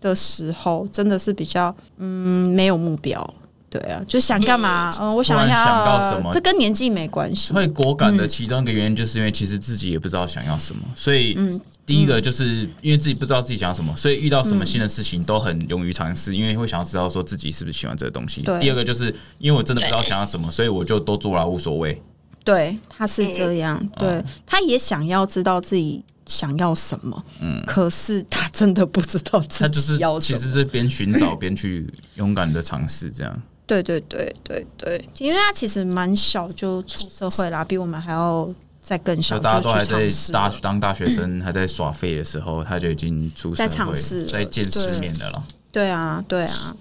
[0.00, 3.34] 的时候，真的是比较嗯没有目标。
[3.70, 4.92] 对啊，就想干嘛？
[5.00, 6.30] 嗯，我想要，什么？
[6.30, 7.54] 这跟年纪没关系。
[7.54, 18.42] 会果敢的其中一个原因，就是因为其实自己也不知道想要什么，所以嗯第一个就是因为自己不知道自己想要什么，所以遇到什么新的事情都很勇于尝试，因为会想要知道说自己是不是喜欢这个东西。
[18.60, 22.00] 第二个就是因为我真的不知道想要什么，所以我就都做了，无所谓。
[22.44, 30.38] 对，他是这样，对，他也想要知道自己想要什么，嗯，可是他真的不知道自他就是己要什么。
[30.38, 33.42] 其实是边寻找边去勇敢的尝试，这样。
[33.64, 40.08] 对对对对对，因为他其实蛮小就出社会啦，比我们还要再更小就大家都还在。
[40.32, 45.42] 大当大学生还在耍废的时候，他就已经出社在会尝试在见世面的了。
[45.70, 46.76] 对啊，对啊，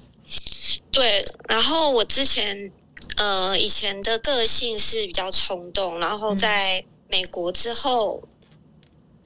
[0.92, 2.72] 对，然后我之前
[3.18, 8.22] 呃以前的个性是比较冲动，然后在美国之后，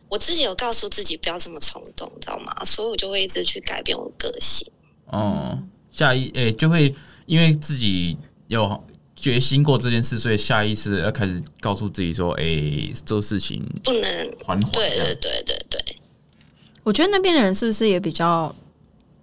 [0.10, 2.54] 我自己有告诉自己不要这么冲动，你知道吗？
[2.66, 4.70] 所以我就会一直去改变我的个性。
[5.06, 5.58] 哦，
[5.90, 6.94] 下一诶、就会
[7.26, 8.84] 因为自己有
[9.26, 14.72] 决心过这件事，所以下意识地要开始告诉自己说，诶、做事情不能，缓缓。
[14.72, 15.96] 对对对对对，
[16.84, 18.56] 我觉得那边的人是不是也比较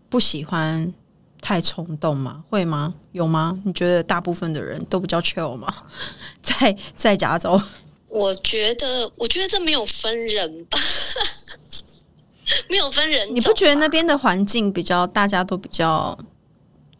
[0.08, 0.92] 不喜欢
[1.40, 2.42] 太冲动嘛？
[2.50, 2.92] 会吗？
[3.12, 3.56] 有吗？
[3.64, 5.72] 你觉得大部分的人都比较 chill 吗？
[6.42, 7.62] 在在加州，
[8.08, 10.76] 我觉得我觉得这没有分人吧，
[12.68, 16.18] 没有分人，你不觉得那边的环境比较大家都比较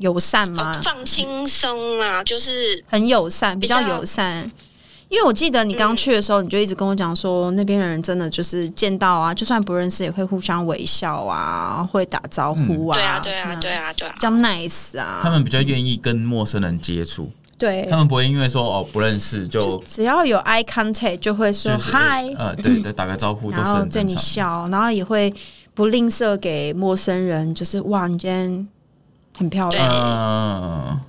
[0.03, 0.81] 友善吗哦？
[0.83, 4.51] 放轻松啊，就是很友善，比较友善。
[5.09, 15.21] 因为我记得你刚去的时候，你就一直跟我讲说，那边的人真的就是见到啊，就算不认识也会互相微笑啊，会打招呼啊，对啊对啊对啊对啊比，较 nice 啊。
[15.23, 24.17] 他们比较愿意跟陌生人接触，对他，们不会因为说哦不认识就就只要有 eye contact 就会说就是嗨，呃对对打个招呼都然是后对你。
[24.17, 25.31] 笑，然后也会
[25.75, 28.67] 不吝啬给陌生人，就是哇，你今天
[29.37, 29.89] 很漂亮。
[29.91, 31.01] 嗯，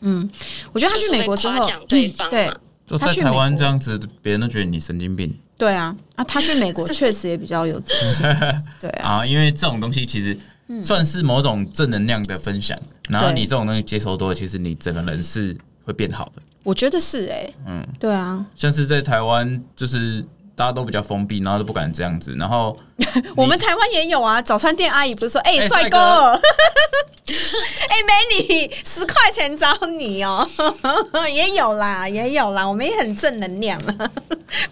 [0.00, 0.30] 嗯，
[0.72, 2.52] 我觉得他去美国之后对对
[2.86, 5.34] 就在台湾这样子，别人都觉得你神经病。
[5.56, 8.26] 对啊，啊，他去美国确实也比较有自信，
[8.80, 10.36] 对啊，啊，因为这种东西其实
[10.82, 12.76] 算是某种正能量的分享，
[13.08, 16.42] 然后你这种东西接收多了，其实你整个人是会变好的。
[16.64, 22.78] 我觉得是哎、嗯，对啊，像是在台湾，就是大家都比较封闭，然后都不敢这样子，然后
[23.36, 26.40] 我们台湾也有啊，早餐店阿姨不是说，哎、哎帅、帅哥哥，
[27.88, 30.48] 哎、美女，十块钱找你哦，
[31.32, 34.10] 也有啦，也有啦，我们也很正能量啊，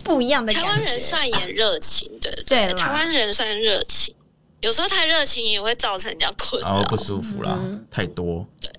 [0.05, 0.53] 不一样的。
[0.53, 4.15] 台湾人算也热情，对对台湾人算热情，
[4.61, 6.69] 有时候太热情也会造成人家困扰。
[6.69, 8.47] 然后不舒服啦，嗯太多。
[8.61, 8.71] 对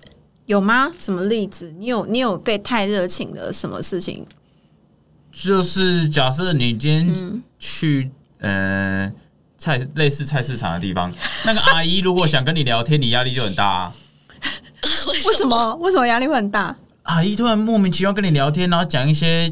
[0.46, 0.90] 有吗？
[0.98, 1.72] 什么例子？
[1.78, 4.26] 你有你有被太热情的什么事情？
[5.32, 9.12] 就是假设你今嗯天去、呃
[9.56, 11.12] 菜类似菜市场的地方，
[11.46, 13.92] 那个阿姨如果想跟你聊天，你压力就很大、啊。
[15.06, 15.74] 为什么？
[15.76, 16.74] 为什么压力会很大？
[17.04, 19.50] 阿姨突然莫名其妙跟你聊天，然后讲一些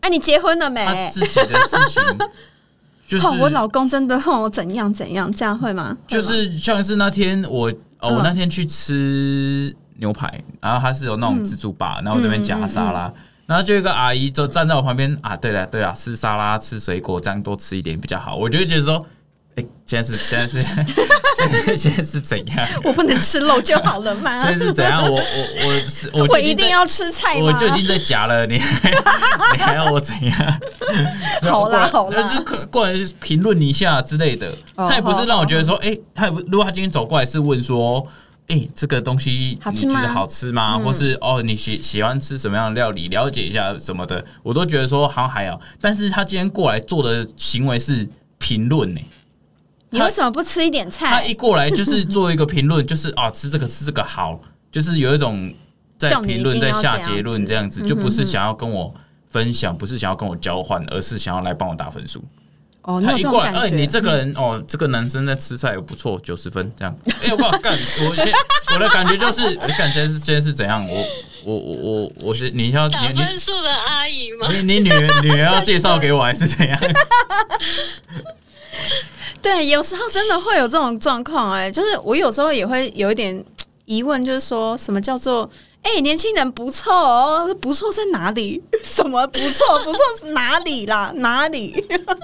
[0.00, 0.82] 哎、你结婚了没？
[0.84, 2.02] 她自己的事情，
[3.06, 5.94] 就是、哦，我老公真的哦怎样怎样，这样会吗？
[6.08, 13.12] 就吗是像是那天我哦，嗯我那天去吃牛排，然后它是有那种自助吧，然后我这边夹沙拉，
[13.50, 19.04] 然后就有一个阿姨就站在我旁边啊，对了对了，吃沙拉吃水果这样多吃一点比较好，我就会觉得说，
[19.56, 20.62] 哎、现在是现在是
[21.76, 22.68] 现在是怎样？
[22.84, 24.40] 我不能吃肉就好了吗？
[24.40, 25.02] 现在是怎样？
[25.02, 25.18] 我我
[25.66, 27.46] 我是我一定要吃菜吗？
[27.46, 28.88] 我就已经在夹了，你还
[29.52, 30.60] 你还要我怎样？
[31.42, 34.48] 好啦好啦就是过过来评论一下之类的。
[34.76, 38.06] 哦他也不是让我觉得说，哎、他也不，如果他今天走过来是问说，
[38.50, 40.76] 哎、这个东西你觉得好吃吗？
[40.76, 45.60] 或是哦，你喜喜欢吃什么样的料理，了解一下什么的，我都觉得说好像还好。
[45.80, 48.08] 但是他今天过来做的行为是
[48.38, 49.00] 评论呢。
[49.90, 51.22] 你为什么不吃一点菜他？
[51.22, 54.40] 一过来就是做一个评论，就是啊，吃这个吃这个好，
[54.72, 55.52] 就是有一种
[55.96, 58.92] 在评论、在下结论这样子，就不是想要跟我
[59.28, 62.24] 分享，不是想要跟我交换，而是想要来帮我打分数。
[62.82, 63.70] 哦，他一过来，哎？
[63.70, 66.96] 你这个人哦，这个男生在吃菜也不错，九十分这样。
[67.22, 68.32] 哎，我靠，干，我现
[68.74, 70.86] 我的感觉就是，我感觉是今天是怎样？
[70.88, 71.04] 我
[71.44, 74.46] 我我我我是你要打你分数的阿姨吗？
[74.50, 76.78] 你你你女儿女儿要介绍给我还是怎样？
[79.42, 83.42] 对，有时候真的会有这种状况，哎，就是我有时候也会有一点
[83.84, 85.48] 疑问，就是说什么叫做
[85.82, 88.62] 哎、年轻人不错哦，不错在哪里？
[88.84, 89.78] 什么不错？
[89.82, 91.10] 不错是哪里啦？
[91.16, 91.72] 哪里？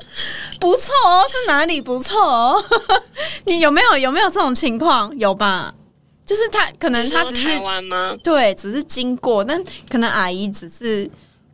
[0.61, 2.64] 不错哦，是哪里不错哦？
[3.47, 5.16] 你有没有有没有这种情况？
[5.19, 5.75] 有吧？
[6.25, 8.14] 就是他可能他只是台湾吗？
[8.23, 11.09] 对，只是经过，但可能阿姨只是，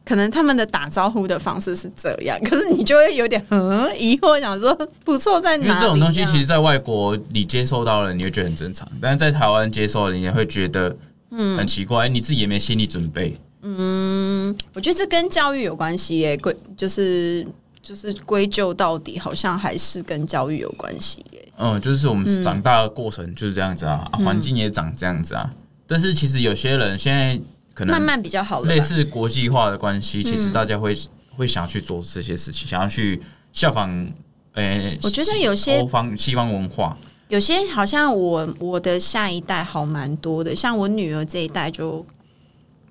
[0.05, 5.69] 可能他们的打招呼的方式是这样，可是你就会有点嗯疑惑，想说不错在哪里？
[5.69, 10.97] 因为这种东西，其实在外国你接受到了，你会觉得很正常；但是在台湾接受了，你也会觉得
[11.57, 13.37] 很奇怪，你自己也没心理准备。
[13.62, 17.47] 嗯，我觉得这跟教育有关系耶，归就是
[17.81, 21.53] 就是归咎到底，好像还是跟教育有关系耶。
[21.59, 25.49] 嗯，就是我们长大的过程就是这样子啊，嗯环境也长这样子啊。
[25.87, 27.38] 但是其实有些人现在
[27.73, 30.97] 可能慢慢比较好了，类似国际化的关系，其实嗯大家会
[31.37, 33.21] 会想要去做这些事情，想要去
[33.53, 34.11] 效仿。
[34.55, 36.95] 诶、我觉得有些欧方西方文化，
[37.33, 42.05] 有些好像我我的下一代好蛮多的，像我女儿这一代就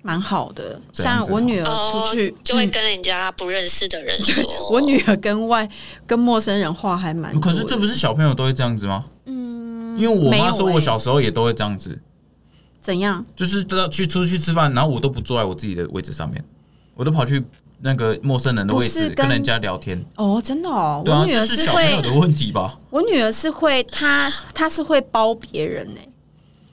[0.02, 5.68] 蛮好的，像我女儿哦出去、嗯就会跟人家不认识的人说， 我女儿跟外
[6.08, 7.40] 跟陌生人话还蛮多。
[7.40, 9.04] 可是这不是小朋友都会这样子吗？
[9.26, 11.96] 嗯，因为我妈说我欸小时候也都会这样子，
[12.80, 13.24] 怎样？
[13.36, 16.44] 就是知道去出去吃饭，然后我都不坐在我自己的位置上面，
[16.96, 17.40] 我都跑去
[17.82, 20.02] 那个陌生人的位置跟人家聊天。
[20.16, 22.78] 哦，真的哦，我女儿是会，的问题吧？
[22.90, 26.00] 我女儿是会，她她是会包别人呢、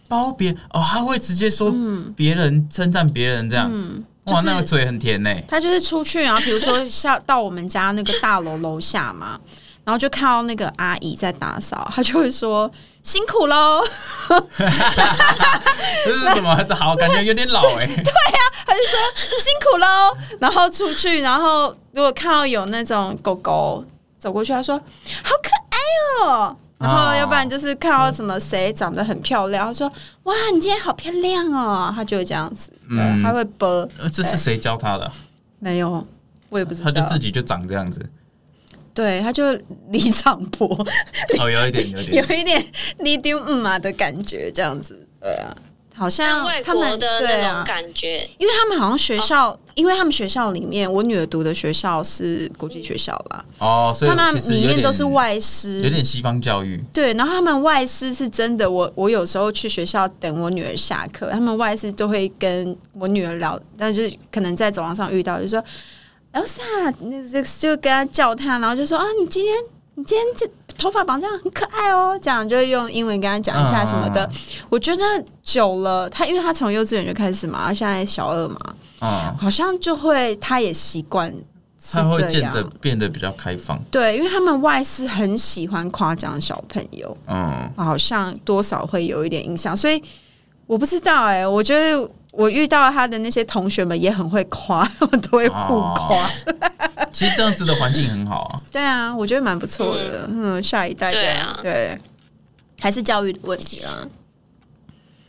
[0.07, 1.73] 包别哦，他会直接说
[2.15, 5.35] 别人称赞别人这样，嗯，哇，就是那个嘴很甜呢。
[5.47, 9.39] 她就是出去，然后 比如说下到我们家那个大楼楼下嘛，
[9.83, 12.69] 然后就看到那个阿姨在打扫，她就会说
[13.01, 13.83] 辛苦喽，
[16.05, 16.63] 这是什么？
[16.63, 17.85] 这好，感觉有点老哎。
[17.88, 18.99] 对呀，他就说
[19.39, 23.83] 辛苦喽，然后出去，然后如果看到有那种狗狗
[24.19, 26.55] 走过去，他说好可爱哦。
[26.77, 29.91] 然后，要不然就是看到什么谁长得很漂亮，他说
[30.23, 33.67] ：“哇，你今天好漂亮哦！”他就会这样子，对，嗯他会啵，
[33.99, 35.12] 呃这是谁教他的？
[35.59, 36.07] 没有，
[36.47, 36.89] 我也不知道。
[36.89, 37.99] 他就自己就长这样子。
[38.99, 39.57] 对，他就
[39.91, 40.67] 李长博，
[41.39, 42.27] 哦， 有一点，有一点。
[42.27, 42.65] 有一点
[42.99, 45.07] 你丢嗯嘛的感觉，这样子。
[45.21, 45.55] 对啊，
[45.95, 56.83] 好像他们国的那种，感觉，因为他们好像学校，因为他们学校里面，我女儿读的学校是国际学校吧，哦，所以他们里面都是，外师，有点西方教育。
[56.93, 65.63] 对，然后他们外师是真的，我我有时候去学校等我女儿下课，他们外师都会跟我女儿聊，但就是可能在走廊上遇到，就说
[66.33, 69.55] Elsa，那这就跟他叫他，然后就说啊，你今天
[69.95, 74.25] 你今天这头发绑这样很可爱哦，这样就用英文跟他讲一下什么的。
[74.25, 74.37] 嗯
[74.69, 75.03] 我觉得
[75.41, 78.57] 久了，他因为他从幼稚园就开始嘛，她现在小二嘛，
[79.01, 81.27] 嗯，好像就会他也习惯
[81.79, 82.69] 是他会这样变得。
[82.79, 83.81] 变得比较开放。
[83.89, 89.99] 对，因为他们外师很喜欢夸奖小朋友，嗯，好像多少会有一点影响，所以
[90.67, 92.07] 我不知道哎、我觉得
[92.39, 96.30] 我遇到他的那些同学们也很会夸， 他们都会互夸。
[97.12, 98.56] 其实这样子的环境很好啊。
[98.71, 100.25] 对啊，我觉得蛮不错的。
[100.32, 101.99] 嗯，下一代这样对啊对，
[102.80, 104.08] 还是教育的问题啦。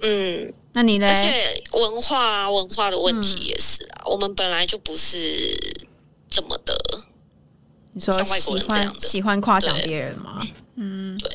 [0.02, 1.14] 嗯，那你而嘞？
[1.16, 5.18] 且文化啊文化的问嗯题也是啊，我们本来就不是
[6.28, 6.78] 这么的，
[7.92, 10.40] 你说喜欢喜欢夸奖别人吗？
[10.76, 11.28] 嗯，对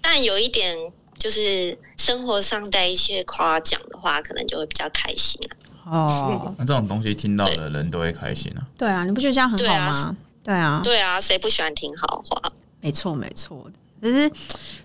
[0.00, 0.74] 但有一点
[1.18, 5.54] 就是生活上带一些夸奖的话，可能就会比较开心啊。
[5.86, 8.66] 哦，那这种东西听到的人都会开心啊。
[8.78, 10.16] 对啊，你不觉得这样很好吗？
[10.42, 12.52] 对啊，对啊，谁不喜欢听好话？
[12.80, 13.70] 没错没错，
[14.02, 14.30] 只是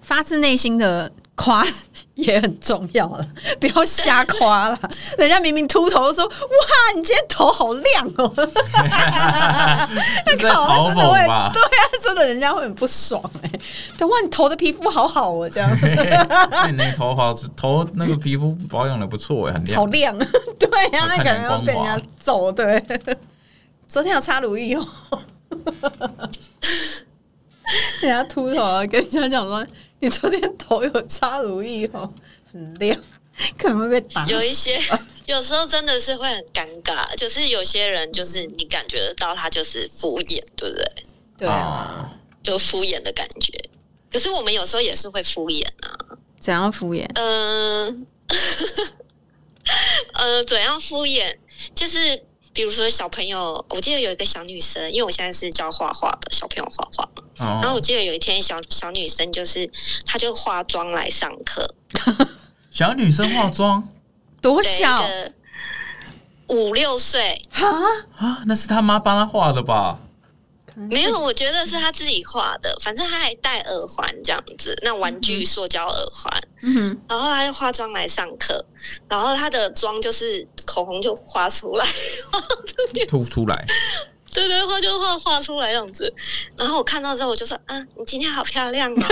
[0.02, 1.65] 发自内心的夸
[2.15, 3.25] 也很重要了，
[3.62, 4.78] 不要瞎夸了。
[5.17, 6.34] 人家明明秃头说：“哇，
[6.93, 8.30] 你今天头好亮哦。
[10.25, 11.17] ”这是在靠嘲真的会？
[11.19, 11.49] 对啊，
[12.04, 13.49] 真的人家会很不爽哎、
[13.97, 15.69] 对，哇，你头的皮肤好好哦，这样
[16.52, 20.17] 那你那头发头那个皮肤保养的不错哎，很亮好亮。
[20.17, 20.32] 亮。
[20.60, 22.52] 对啊，那可好看起来能要被人家揍。
[22.52, 22.84] 对，
[23.88, 24.86] 昨天有擦乳液哦。
[28.02, 29.65] 人家秃头啊，跟人家讲说，
[30.02, 32.12] 你昨天头有擦如意哦，
[32.52, 32.98] 很亮，
[33.58, 34.26] 可能会被打。
[34.28, 34.80] 有一些
[35.28, 40.92] 有时候真的是会很尴尬，就是有些人就是你感觉得到他就是敷衍，对不对？
[41.38, 43.54] 对啊，啊，就敷衍的感觉。
[44.12, 47.06] 可是我们有时候也是会敷衍啊，怎样敷衍？
[47.16, 48.08] 嗯、
[50.14, 51.38] 呃，怎样敷衍？
[51.76, 57.08] 就是比如说小朋友，我记得有一个小女生，因为我现在是教画画的小朋友画画，
[57.39, 59.69] 然后我哦，记得有一天小小女生就是
[60.06, 61.75] 她就化妆来上课，
[62.71, 63.88] 小女生化妆？
[64.41, 65.06] 多小？
[66.47, 67.62] 五六岁，啊？
[68.17, 69.99] 啊，那是他妈帮她画的吧？
[70.75, 78.65] 没有，我觉得是她自己画的，反正她还戴耳环这样子，那玩具塑胶耳环，嗯，然后她就化妆来上课，
[79.08, 81.86] 然后她的妆就是口红就画出来，
[83.08, 83.65] 凸出来，
[84.34, 86.13] 对对，画就画画出来这样子。
[86.56, 88.96] 然后我看到之后，我就说：“啊，你今天好漂亮哦！”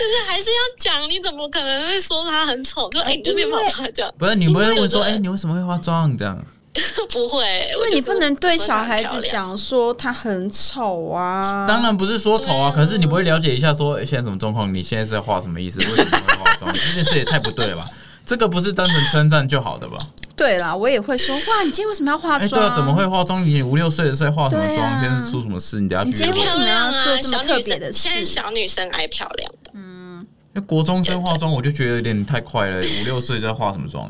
[0.00, 2.88] 就是还是要讲，你怎么可能会说她很丑？
[2.90, 6.44] 就哎，你这边跑出来这样，不是你不会问说，哎，你为什么会化妆这样？
[7.12, 9.56] 不会，因为你不能对小孩子讲。
[9.58, 11.66] 说她很丑啊。
[11.66, 14.72] 当然不是说丑啊，可是你不会了解一下说，哎现在什么状况？
[14.72, 15.78] 你现在是在画什么意思？
[15.80, 16.72] 为什么会化妆？
[16.72, 17.86] 这件事也太不对了吧？
[18.30, 19.98] 这个不是单纯称赞就好的吧？
[20.36, 22.62] 对啦，我也会说哇，你今天为什么要化哎，妆？
[22.62, 23.04] 对啊，怎么会？
[23.04, 23.44] 化妆？
[23.44, 25.00] 你五六岁的时候化什么妆？
[25.00, 25.80] 今天是出什么事？
[25.80, 26.36] 你等下去你今天。
[26.36, 32.76] 为什么要做这么特别的事现在事小女生爱漂亮的，因为国中生化妆，我就觉得有点太快了。
[32.78, 34.08] 五六岁在化什么妆？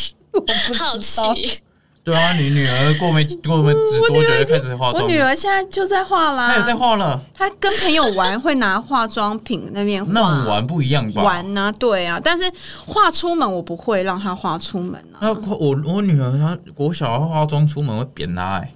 [0.78, 1.60] 好奇。
[2.02, 3.72] 对啊，你女儿过没过没
[4.08, 5.04] 多久就开始化妆？
[5.04, 11.22] 我女儿现在就在画啦，她有在画了，她跟朋友玩会拿化妆品那边画那种玩不一样吧？
[11.22, 12.44] 玩啊、对啊，但是
[12.86, 18.72] 画出门我不会让她画出门啊，那我我女儿她国小要化妆出门会扁她哎、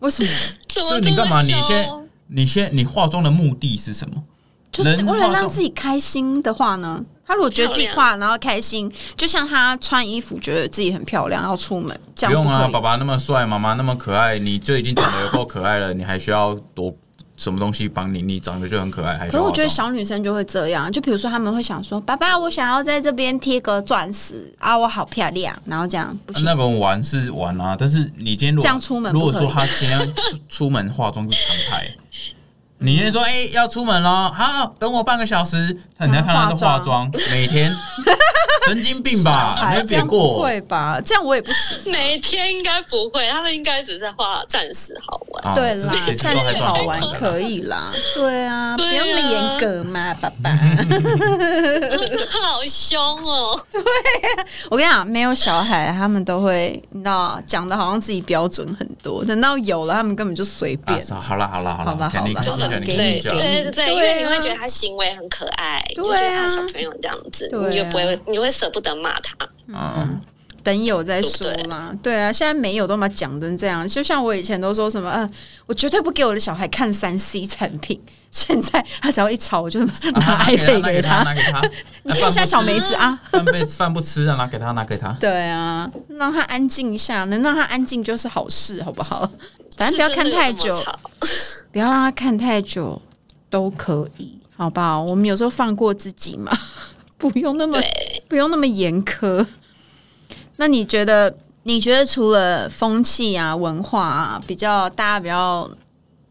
[0.00, 0.28] 为什么？
[0.68, 1.40] 怎就你干嘛？
[1.42, 1.90] 你先先
[2.28, 4.22] 你先你化妆的目的是什么？
[4.70, 7.02] 就是为了让自己开心的话呢？
[7.28, 16.90] 她如果觉得自己画然后开心，就像他穿衣服觉得自己很漂亮要出门，这样不用啊，以爸爸那么帅，妈妈那么可爱，你就已经长得有够可爱了，你还需要多
[17.36, 18.22] 什么东西帮你？
[18.22, 26.44] 你长得就很可爱，还可是我觉得小女生就会这样，就比如说他们会想说：“爸爸，我想要在这边贴个钻石啊，我好漂亮。”然后这样不行。
[26.46, 30.14] 那种玩是玩啊，但是你今天如果这样出门如果可以说他今天
[30.48, 31.94] 出门化妆是常态，
[32.80, 37.74] 你先说哎、要出门喽，好，等我半个小时，他人家看他在化妆，每天
[38.66, 39.56] 神经病吧？
[39.56, 41.00] 没有孩这样不会吧？
[41.04, 41.90] 这样我也不行。
[41.90, 45.52] 每天应该不会，他们应该只是化暂时好玩。
[45.52, 47.92] 啊对啦其，实暂都还时好玩可以啦。
[48.14, 50.50] 对啊，不对啊用那么严格嘛，爸爸。
[52.30, 53.58] 好凶哦！
[53.70, 53.80] 对
[54.70, 69.34] 我跟你讲，没有小孩，他们都会，你知道，讲的好像自己标准很多，等到有了，他们根本就随啊便。，好了好了好好了了，好了肯定肯定给你对对对，因为你会觉得他行为很可爱，就觉得他小朋友这样子，你就不会，你就会舍不得骂他。
[69.68, 70.20] 嗯，
[70.62, 71.94] 等有再说啦。
[72.02, 75.28] 对啊，现在没有都嘛讲成这样，就像我以前都说什么，呃，
[75.66, 78.00] 我绝对不给我的小孩看三 C 产品。
[78.30, 81.32] 现在他只要一吵，我就拿啊 iPad 给他，他。
[81.32, 81.62] 拿给他，
[82.04, 85.08] 你看一下小梅子啊，饭被饭不吃啊，拿给他，拿给他。
[85.18, 89.28] 对啊，让他安静一下，能让他安静就是好事，好不好？
[89.78, 90.74] 反正不要看太久
[91.72, 93.00] 不要让他看太久
[93.48, 95.00] 都可以，好不好？
[95.02, 96.52] 我们有时候放过自己嘛，
[97.16, 97.80] 不用那么，
[98.28, 99.44] 不用那么严苛。
[100.58, 101.38] 那你觉得？
[101.64, 105.70] 你觉得除了风气啊、文化啊，比较大家比较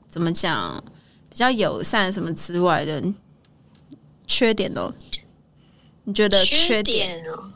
[0.09, 0.83] 怎么讲，
[1.29, 3.03] 比较友善什么之外的
[4.25, 4.91] 缺点都，
[6.05, 7.51] 你觉得缺点点哦，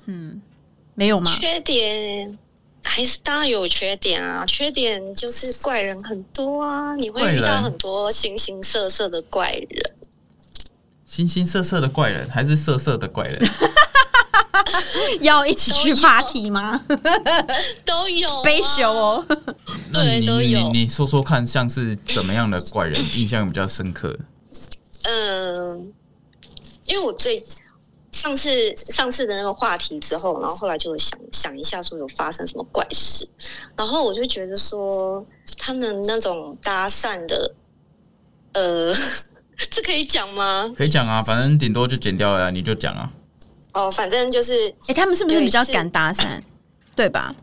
[0.94, 1.36] 没有吗？
[1.40, 2.38] 缺点
[2.84, 9.96] 还是当然有缺点啊，缺点就是怪人很多啊，你会遇到很多形形色色的怪人。
[11.08, 13.40] 形形色色的怪人，还是色色的怪人？
[15.22, 16.82] 要一起去 party 吗
[17.86, 19.26] 都有、啊、？special 哦，
[19.92, 24.18] 那你你你都有你说说看，像是怎么样的怪人印象比较深刻？
[25.04, 25.94] 嗯，
[26.86, 27.44] 因为我最
[28.12, 33.28] 上次上次的那个话题之后，然后后来就想想一下，说有发生什么怪事，
[33.76, 35.26] 然后我就觉得说
[35.58, 37.56] 他们那种搭讪的，
[38.52, 38.94] 呃，
[39.70, 40.72] 这可以讲吗？
[40.78, 43.10] 可以讲啊，反正顶多就剪掉了啊，你就讲啊。
[43.74, 46.26] 哦，反正就是哎、他们是不是比较敢搭讪？
[46.96, 47.34] 对吧？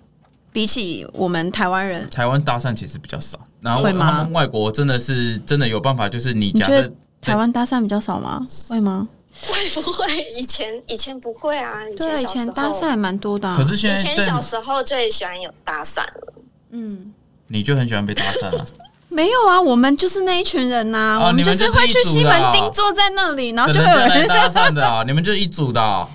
[0.53, 8.47] 比起我们台湾人，台湾搭讪其实比较少，然后会吗他们外国真的是真的有办法，就是你假设你觉得台湾搭讪比较少吗？
[8.69, 9.07] 会吗？
[9.41, 10.05] 会不会
[10.37, 11.83] 以前以前不会啊？
[11.89, 13.57] 以对啊，以前小时候前搭讪还蛮多的、啊。
[13.57, 16.35] 可是现在以前小时候最喜欢有搭讪了。
[16.71, 17.13] 嗯，
[17.47, 18.67] 你就很喜欢被搭讪啊，
[19.11, 26.09] 没有啊，我们就是那一群人呐、哦我们就是会去西门町坐在那里，然后就会有人搭讪的啊，你们就是一组的啊。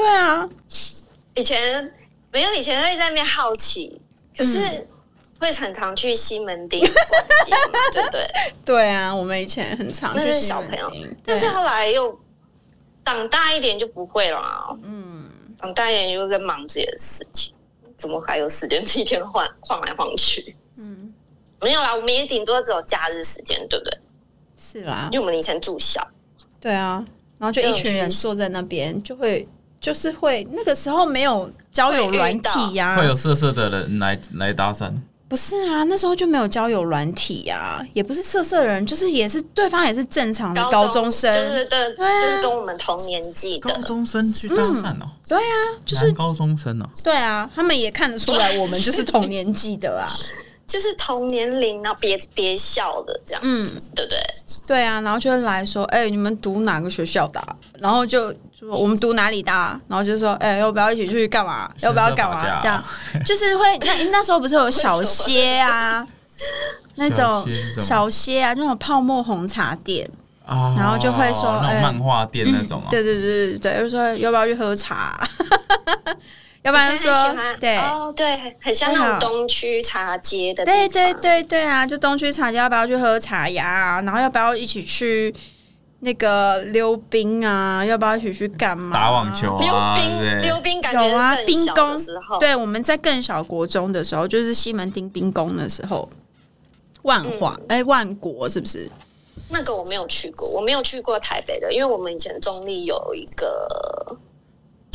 [0.00, 0.48] 对啊，
[1.34, 1.92] 以前
[2.32, 4.00] 没有，以前会在那边好奇，
[4.36, 4.86] 可是
[5.38, 8.26] 会常常去西门町逛街嘛， 对不对？
[8.64, 12.18] 对啊，我们以前很常那是去西小朋友门町，但是后来又
[13.04, 14.68] 长大一点就不会了啊。
[14.82, 15.28] 嗯，
[15.58, 17.52] 长大一点就在忙自己的事情，
[17.96, 20.56] 怎么还有时间一天晃晃来晃去？
[20.78, 21.12] 嗯，
[21.60, 23.98] 没有啦，我们也顶多只有假日时间，对不对？
[24.56, 26.06] 是啦因，为我们以前住校，
[26.58, 27.04] 对啊，
[27.38, 29.48] 然后就一群人坐在那边，就会
[29.80, 34.92] 就是会那个时候没有交友软体呀、会有色色的人来来搭讪，
[35.28, 42.20] 不是啊，那时候就没有交友软体呀、也不是色色的人，就是也是对方也是正常的高中生，就是对，对啊。
[42.20, 43.70] 就是跟我们同年纪的。
[43.72, 43.80] 高。
[43.82, 45.54] 中生去搭讪哦，对啊，
[45.86, 50.04] 就是男高中生哦，对啊，他们也看得出来我们就是同年纪的啊，
[50.70, 54.18] 就是同年龄，然后别别校的这样，嗯，对不对？
[54.68, 61.68] 对啊，然后就会来说，哎、你们读哪个学校的啊、然后就说我们读哪里的啊、然后就说，哎、要不要一起去干嘛？
[61.80, 62.60] 要不要干嘛？
[62.62, 62.84] 这样。
[63.26, 66.06] 就是会那那时候不是有小歇啊，
[66.94, 67.44] 那种
[67.80, 70.08] 小歇啊，那种泡沫红茶店，
[70.46, 75.18] 啊，然后就会说那哎种漫画店那种哦，对对对对对，就说要不要去喝茶？
[76.62, 77.10] 要不然说
[77.58, 77.78] 对。
[77.78, 81.86] 哦，对，很像那种东区茶街的地对方，对对对啊！
[81.86, 84.02] 就东区茶街要不要去喝茶呀、啊？
[84.02, 85.34] 然后要不要一起去
[86.00, 87.84] 那个溜冰啊？
[87.84, 88.94] 要不要一起去干嘛？
[88.94, 96.08] 打网球溜啊，溜冰，溜冰感觉有啊，冰宫的时候，对，我们在更小国中的时候，就是西门町冰宫的时候，
[97.02, 98.90] 万华嗯哎、万国是不是？
[99.48, 103.66] 那个我没有去过，我没有去过台北的，因为我们以前中立有一个，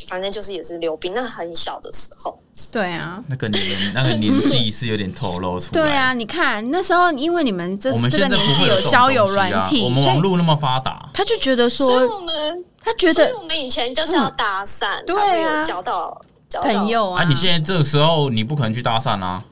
[0.07, 2.37] 反正就是也是溜冰，那很小的时候，
[2.71, 5.71] 对啊，那个年那个年纪是有点透露出来。
[5.71, 16.21] 对啊，，你看那时候，因为你们这我们这个年纪有交友软体，我们网络那么发达，他就觉得说，我们，他觉得我们以前就是要搭讪，对才会啊有交到
[16.63, 16.87] 朋。
[16.87, 19.43] 友啊，啊，你现在这个时候你不可能去搭讪啊，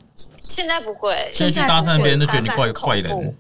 [0.41, 3.21] 现在不会，现在去搭讪别人都觉得你怪怪恐怖。
[3.21, 3.37] 人。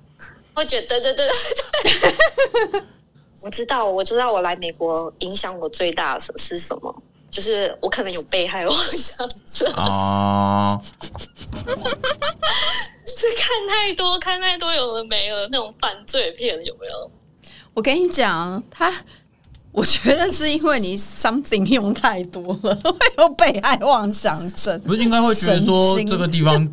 [0.55, 2.81] 会觉得对对对对对。
[3.43, 7.03] 我知道，我知道，我来美国影响我最大的是什么？
[7.29, 10.79] 就是我可能有被害妄想症， 哦，
[11.65, 17.11] 是看太多看太多有的没有的那种犯罪片，有没有？
[17.73, 18.93] 我跟你讲，他。
[19.71, 24.79] 我觉得是因为你 something 用太多了， 会有被害妄想症。
[24.81, 26.71] 不是应该会觉得说这个地方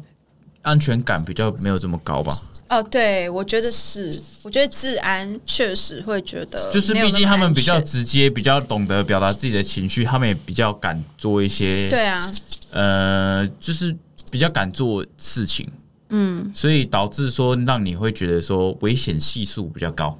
[0.62, 2.36] 安全感比较没有这么高吧？
[2.68, 12.32] 哦，对，我觉得是，我觉得治安确实会觉得，就是毕竟他们比较直接，比较懂得表达自己的情绪，他们也比较敢做一些对啊，
[12.70, 13.96] 呃，就是
[14.30, 15.68] 比较敢做事情，
[16.10, 20.16] 嗯，所以导致说让你会觉得说危险系数比较高，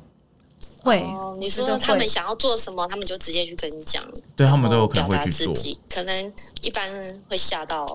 [0.80, 4.02] 会，哦，你说他们想要做什么，他们就直接去跟你讲，
[4.34, 5.54] 对他们都有可能会去做。
[5.88, 6.32] 可能
[6.62, 6.90] 一般
[7.28, 7.86] 会吓到，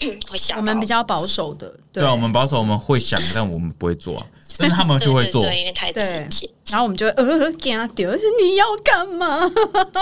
[0.28, 0.58] 会想。
[0.58, 4.26] 我们比较保守的，对对啊，我们保守我们会想，但我们不会做啊，
[4.58, 5.42] 但是他们就会做。
[5.42, 6.48] 因为太直接。
[6.68, 9.44] 然后我们就会呃给他丢，你要干嘛？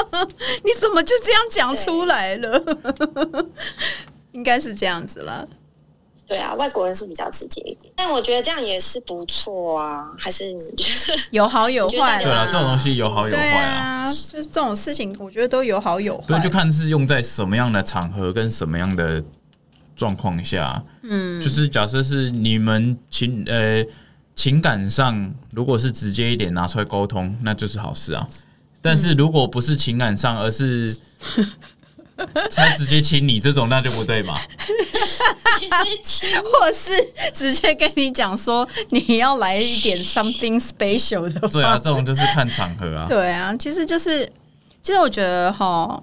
[0.64, 2.62] 你怎么就这样讲出来了？
[4.32, 5.47] 应该是这样子啦。
[6.26, 10.11] 对啊，外国人是比较直接一点，但我觉得这样也是不错啊。
[10.18, 11.20] 还是你觉得？
[11.32, 16.42] 有好有坏对啊，这种东西有好有坏啊，啊，就是这种事情，我觉得都有好有对，坏。
[16.42, 19.22] 就看是用在什么样的场合跟什么样的
[19.95, 20.82] 状况下。
[21.03, 23.84] 嗯，就是假设是你们情呃
[24.34, 28.26] 情感上，如果是直接一点拿出来沟通，那就是好事啊。
[28.82, 30.95] 但是如果不是情感上，而是
[32.55, 34.38] 他直接亲你这种，那就不对嘛。
[36.45, 36.92] 或是
[37.34, 43.07] 直接跟你讲说你要来一点 something special 的话，对啊，这种就是看场合啊。
[43.09, 44.24] 对啊，其实就是，
[44.82, 46.01] 其实我觉得哈，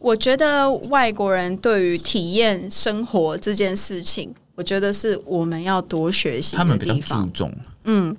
[0.00, 7.24] 我觉得外国人对于体验生活这件事情，我觉得是我们要多学习的他们比较地方。
[7.26, 7.52] 注重，
[7.84, 8.16] 嗯，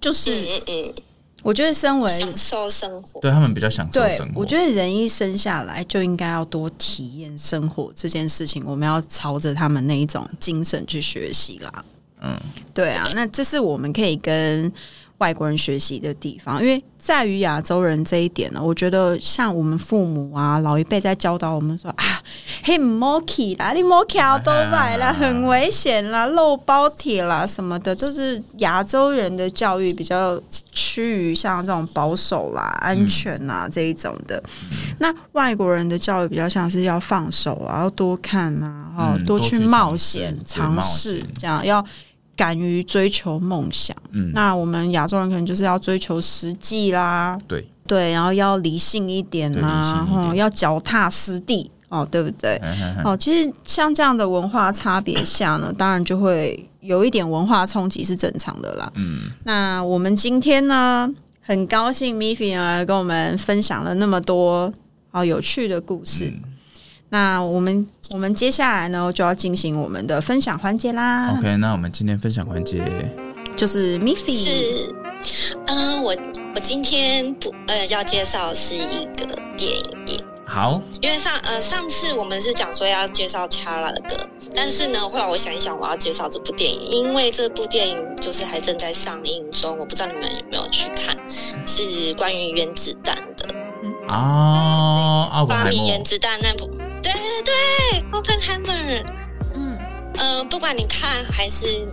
[0.00, 0.94] 就是嗯嗯嗯，
[1.42, 3.20] 我觉得身为享受生活。
[3.20, 4.40] 对他们比较享受对生，活。
[4.40, 11.84] 我觉得人一生下来就应该要多体验生活这件事情，我们要朝着他们那一种精神去学习啦。
[12.20, 12.38] 嗯，
[12.72, 14.72] 对啊，那这是我们可以跟
[15.18, 22.04] 外国人学习的地方，因为在于亚洲人这一点呢，我觉得像我们父母啊老一辈在教导我们说啊，
[22.62, 30.40] 嘿 m o k y 啦，你 m o k y 都买啦， 很危险啦，漏包铁啦什么的，都是亚洲人的教育比较
[30.72, 34.40] 趋于像这种保守啦、安全啦、这一种的。
[35.00, 41.84] 那外国人的教育比较像是要放手啊，要多看啊，哈、嗯多去冒险、尝冒试，这样要
[42.42, 43.96] 敢于追求梦想。
[44.10, 52.60] 嗯，那我们亚洲人可能就是要追求实际啦，对，对，然后要理性一点啦，哦，要脚踏实地哦，对不对？
[53.04, 58.90] 哦，其实像这样的文化差别下呢，当然就会有一点文化冲击是正常的啦。
[58.96, 61.08] 嗯，那我们今天呢，
[61.40, 64.74] 很高兴 Miffy 呢跟我们分享了那么多
[65.12, 66.24] 好有趣的故事。
[66.24, 66.51] 嗯
[67.12, 71.36] 那我们我们接下来呢就要进行我们的分享环节啦。
[71.38, 72.82] OK，那我们今天分享环节，
[73.54, 74.94] 就是 Miffy 是，
[75.66, 76.16] 嗯、我
[76.54, 84.16] 我今天不呃要介绍是一个电影，好，因为上呃上次我们是讲说要介绍 Chara 的歌，
[84.56, 91.14] 但是呢后来我想一想，我要介绍这部电影，因为这部电影就是还正在上映中，我不知道你们有没有去看，
[91.66, 93.54] 是关于原子弹的，
[94.08, 96.70] 啊，发明原，子弹那部，
[97.02, 97.52] 对对对
[98.12, 99.04] ，Oppenheimer，
[99.54, 99.78] 嗯
[100.16, 101.86] 呃，不管你看还是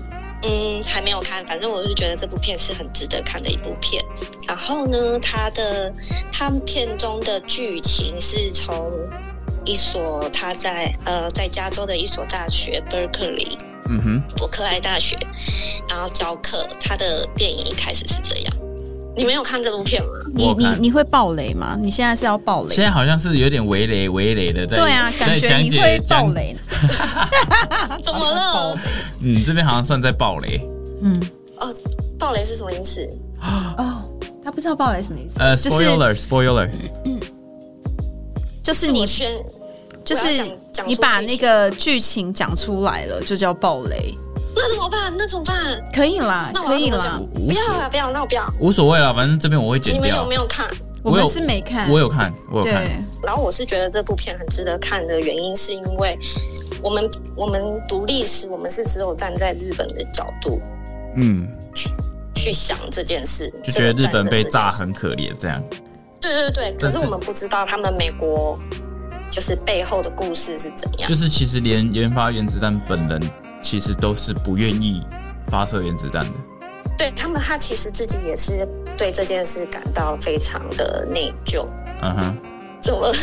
[0.43, 4.03] 嗯还没有看，反正我是觉得这部片是很值得看的一部片。
[4.47, 5.91] 然后呢，它的
[6.31, 8.91] 它片中的剧情是从
[9.65, 13.57] 一所他在呃在加州的一所大学 Berkeley
[13.89, 15.17] 嗯哼，伯克莱大学，
[15.89, 16.67] 然后教课。
[16.79, 18.53] 他的电影一开始是这样。
[19.15, 20.09] 你没有看这部片吗？
[20.33, 21.77] 你你你会爆雷吗？
[21.81, 22.85] 你现在是要爆雷现？
[22.85, 26.55] 在好像是有点围雷围雷的在对啊，感觉你会爆讲雷。
[28.03, 28.77] 怎么了？
[29.21, 30.61] 嗯，这边好像算在爆雷。
[31.01, 31.21] 嗯，
[31.57, 31.73] 哦，
[32.17, 33.07] 暴雷是什么意思？
[33.77, 34.03] 哦，
[34.43, 35.39] 他不知道爆雷什么意思？
[35.39, 36.69] 呃就是，spoiler spoiler，
[38.63, 39.05] 就是你
[40.05, 40.27] 就是
[40.85, 44.17] 你把那个剧情讲出来了，就叫爆雷。
[44.55, 45.13] 那怎么办？
[45.17, 45.55] 那怎么办？
[45.93, 47.47] 可以啦，那我可以啦要怎么讲。？
[47.47, 48.53] 不要啦，不要，那我不要。
[48.59, 50.35] 无所谓了，反正这边我会剪掉你们有没。
[50.35, 50.67] 有看？
[51.01, 52.83] 我们有是没看，我有看，我有看。
[52.83, 52.91] 对，
[53.25, 56.19] 然后我是觉得这部片很值得看的原因，是因为
[56.81, 60.59] 我们我们读历史，我们是只有站在日本的角度
[61.15, 61.47] 嗯，
[62.35, 65.63] 去想这件事，就觉得日本被炸这个战争这件事很可怜，这样。
[66.19, 68.59] 对对对，可但是是我们不知道他们美国
[69.29, 71.15] 就是背后的故事是怎样就。
[71.15, 73.21] 是其实连研发原子弹本人
[73.61, 75.03] 其实都是不愿意
[75.47, 76.31] 发射原子弹的。
[76.97, 81.65] 对他们，他其实自己也是对这件事感到非常的内疚。
[82.01, 82.37] 嗯哼，
[82.81, 83.13] 怎么？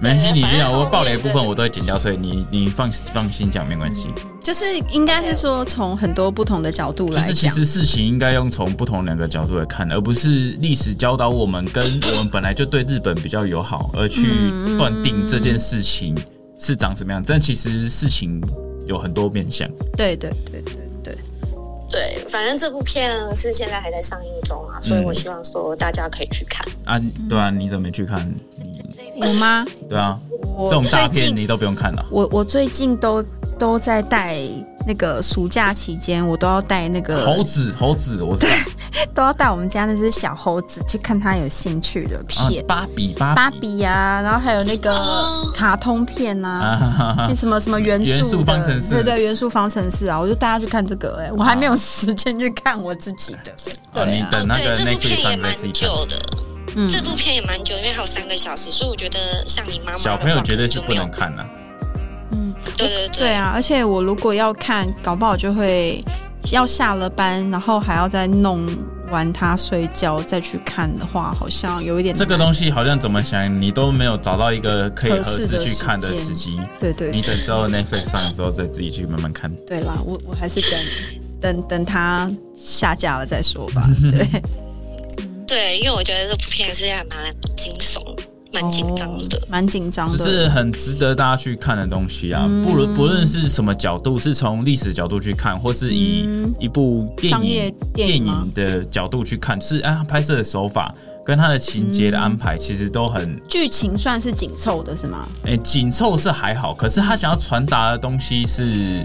[0.00, 4.10] 没关系，你这样我爆雷部分我都会剪掉，所以你你放放心讲没关系。
[4.42, 11.82] 就是应该是说从很多不同的角度来讲，就是其实事情应该用从不同两个角度来看，而不是历史教导我们跟
[12.12, 14.28] 我们本来就对日本比较友好，而去
[14.76, 16.14] 断定这件事情
[16.60, 17.22] 是长什么样。
[17.26, 18.42] 但其实事情
[18.86, 19.68] 有很多面向。
[19.96, 21.16] 对对对对对，
[21.88, 26.66] 对，反正这部片是现在还在上映中啊，所以我希望说大家可以去看。
[26.84, 28.32] 啊，对啊，你怎么没去看？
[28.56, 28.82] 你
[29.20, 29.64] 我吗？
[29.88, 30.18] 对啊，
[30.56, 32.04] 我这种大片你都不用看了。
[32.10, 33.22] 我我最近都
[33.58, 34.38] 都在带
[34.86, 38.52] 那个暑假期间，我都要带那个猴子，猴子，我知道
[39.14, 45.52] 都要带我们家那只小猴子去看他有兴趣的啊片，，芭比，芭芭比呀、然后还有那个哦。
[45.54, 48.16] 卡通片呐、啊那什么什么元素的。
[48.16, 48.94] 元素方程式。
[48.94, 53.52] 对对，元素方程式啊，我就带他去看这个、哎，我还没有时间去看我自己的。
[53.92, 55.88] 啊，对啊，你等那个对，这部片也蛮自己看。
[55.88, 56.20] 久的，
[56.76, 61.46] 嗯，这部片也蛮久，因为还有三个小时，所以我觉得像你妈妈小朋友绝对是不能看的。
[62.76, 66.02] 对对对啊，而且我如果要看，搞不好就会
[66.52, 68.66] 要下了班，然后还要再弄
[69.10, 76.60] 完他睡觉再去看的话，好像有一点这个东西好像怎么想，你都没有找到一个可以合合适去看的时机。
[76.78, 79.50] 对对你等之后 Netflix 上的时候再自己去慢慢看。
[79.66, 80.80] 对啦，我我还是等
[81.40, 83.88] 等等他下架了再说吧。
[84.10, 84.42] 对，
[85.46, 88.13] 对，因为我觉得这部片是还蛮惊悚、
[88.54, 89.36] 蛮紧张的。
[89.38, 90.24] 哦蛮紧张只的。
[90.24, 100.92] 是很值得大家去看的东西啊，嗯不论不论是什么角度，是从历史角度去看，或是以嗯一部电影电电影的角度去看，是啊拍摄的手法
[101.24, 105.28] 跟他的情节的安排，其实都很剧情算是紧凑的是吗？
[105.44, 109.04] 诶紧凑是还好，可是他想要传达的东西是。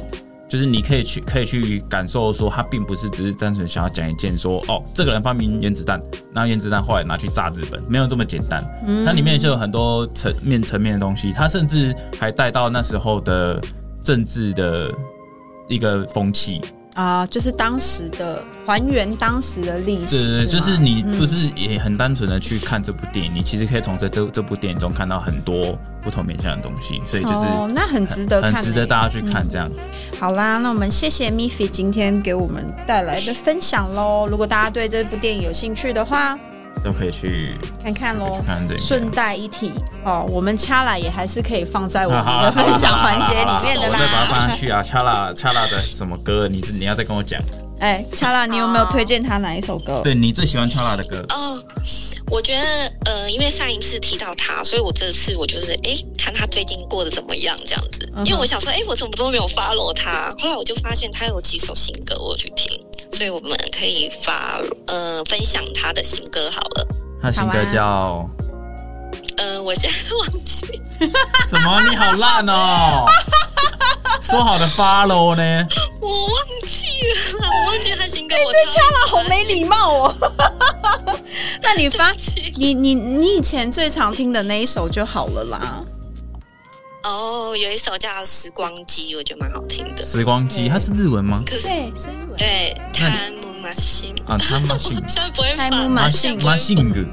[0.49, 6.01] 就是你可以去可以去感受说，他并不是只是单纯想要讲一件说，哦，这个人发明原子弹，
[6.33, 8.59] 然后原子弹后来拿去炸日本，没有这么简单。
[8.87, 13.61] 嗯它里面就有很多层面层面的东西，它甚至还带到那时候的
[14.03, 14.91] 政治的
[15.67, 16.59] 一个风气。
[16.99, 29.47] 啊、就是当时的还原当时的历史是，吗就是你不是也很单纯的去看这部电影，你其实可以从这这这部电影中看到很多不同面向的东西，所以就是哦，那很值得看、很值得欸大家去看。
[29.49, 29.71] 这样，
[30.19, 34.27] 好啦，那我们谢谢 Miffy 今天给我们带来的分享喽。
[34.29, 36.37] 如果大家对这部电影有兴趣的话，
[36.83, 38.41] 都可以去看看喽。
[38.45, 38.79] 看这个。
[38.79, 39.71] 顺带一提
[40.05, 44.57] 哦，我们掐啦也还是可以放在我们的 分享环节里面的啦我再把它放上。
[44.57, 44.81] 去啊！
[44.81, 46.47] 恰拉恰拉的什么歌？
[46.47, 47.41] 你你要再跟我讲。
[47.79, 50.01] 哎，掐啦，你有没有推荐他哪一首歌？
[50.03, 51.25] 对你最喜欢恰拉的歌？
[51.29, 51.57] 哦，
[52.29, 52.65] 我觉得
[53.05, 58.11] 呃，因为上一次提到他，所以我这次我就是哎，看他最近过得怎么样这样子。
[58.25, 62.77] 因为我想说，哎，我怎么都没有 follow 他，后来我就发现他有几首新歌我有去听，
[63.11, 66.87] 所以我们可以发呃分享他的新歌好了。
[67.21, 68.29] 他新歌叫
[69.37, 70.67] 呃，我现在忘记，
[71.47, 71.81] 什么？
[71.89, 73.05] 你好烂哦！
[74.21, 75.65] 说好的 follow 呢？
[76.01, 76.35] 我忘
[76.65, 76.85] 记
[77.39, 78.35] 了，我忘记他新歌。
[78.45, 80.15] 我掐了好没礼貌哦。
[81.61, 85.83] 那你发记你你你以前最常听的那一首就好了啦。
[87.03, 90.03] 哦，有一首叫《时光机》，我觉得蛮好听的。
[90.03, 91.41] 时光机，它是日文吗？
[91.45, 92.37] 可是对，是日文。
[92.37, 97.05] 对，Time Machine，啊，他 妈我信现在不会发，Time 妈 Machine 信妈信歌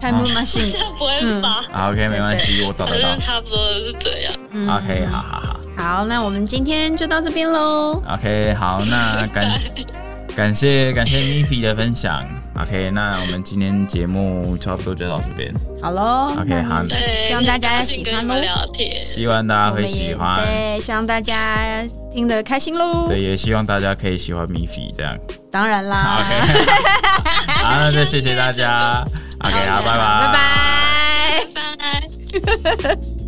[0.00, 3.14] 太木马信现在不会发，啊，OK，没关系，我找得到。
[3.14, 4.32] 差不多是这样。
[4.76, 5.60] OK，好好好。
[5.76, 8.02] 好，那我们今天就到这边喽。
[8.12, 9.60] ，OK，好，那感
[10.36, 12.22] 感谢感谢 Miffy 的分享，
[12.60, 15.52] OK，那我们今天节目差不多就到这边，
[15.82, 18.34] 好喽 OK，好对，希望大家喜欢喽。
[19.00, 20.40] 希望大家会喜欢。
[20.44, 21.34] 对，希望大家
[22.12, 23.08] 听得开心喽。
[23.08, 25.18] 对，也希望大家可以喜欢米菲这样。
[25.50, 26.64] 当然啦 OK，
[27.62, 29.04] 好，那就谢谢大家。
[29.40, 30.40] OK，好，拜拜，拜拜。
[32.40, 33.23] 拜拜。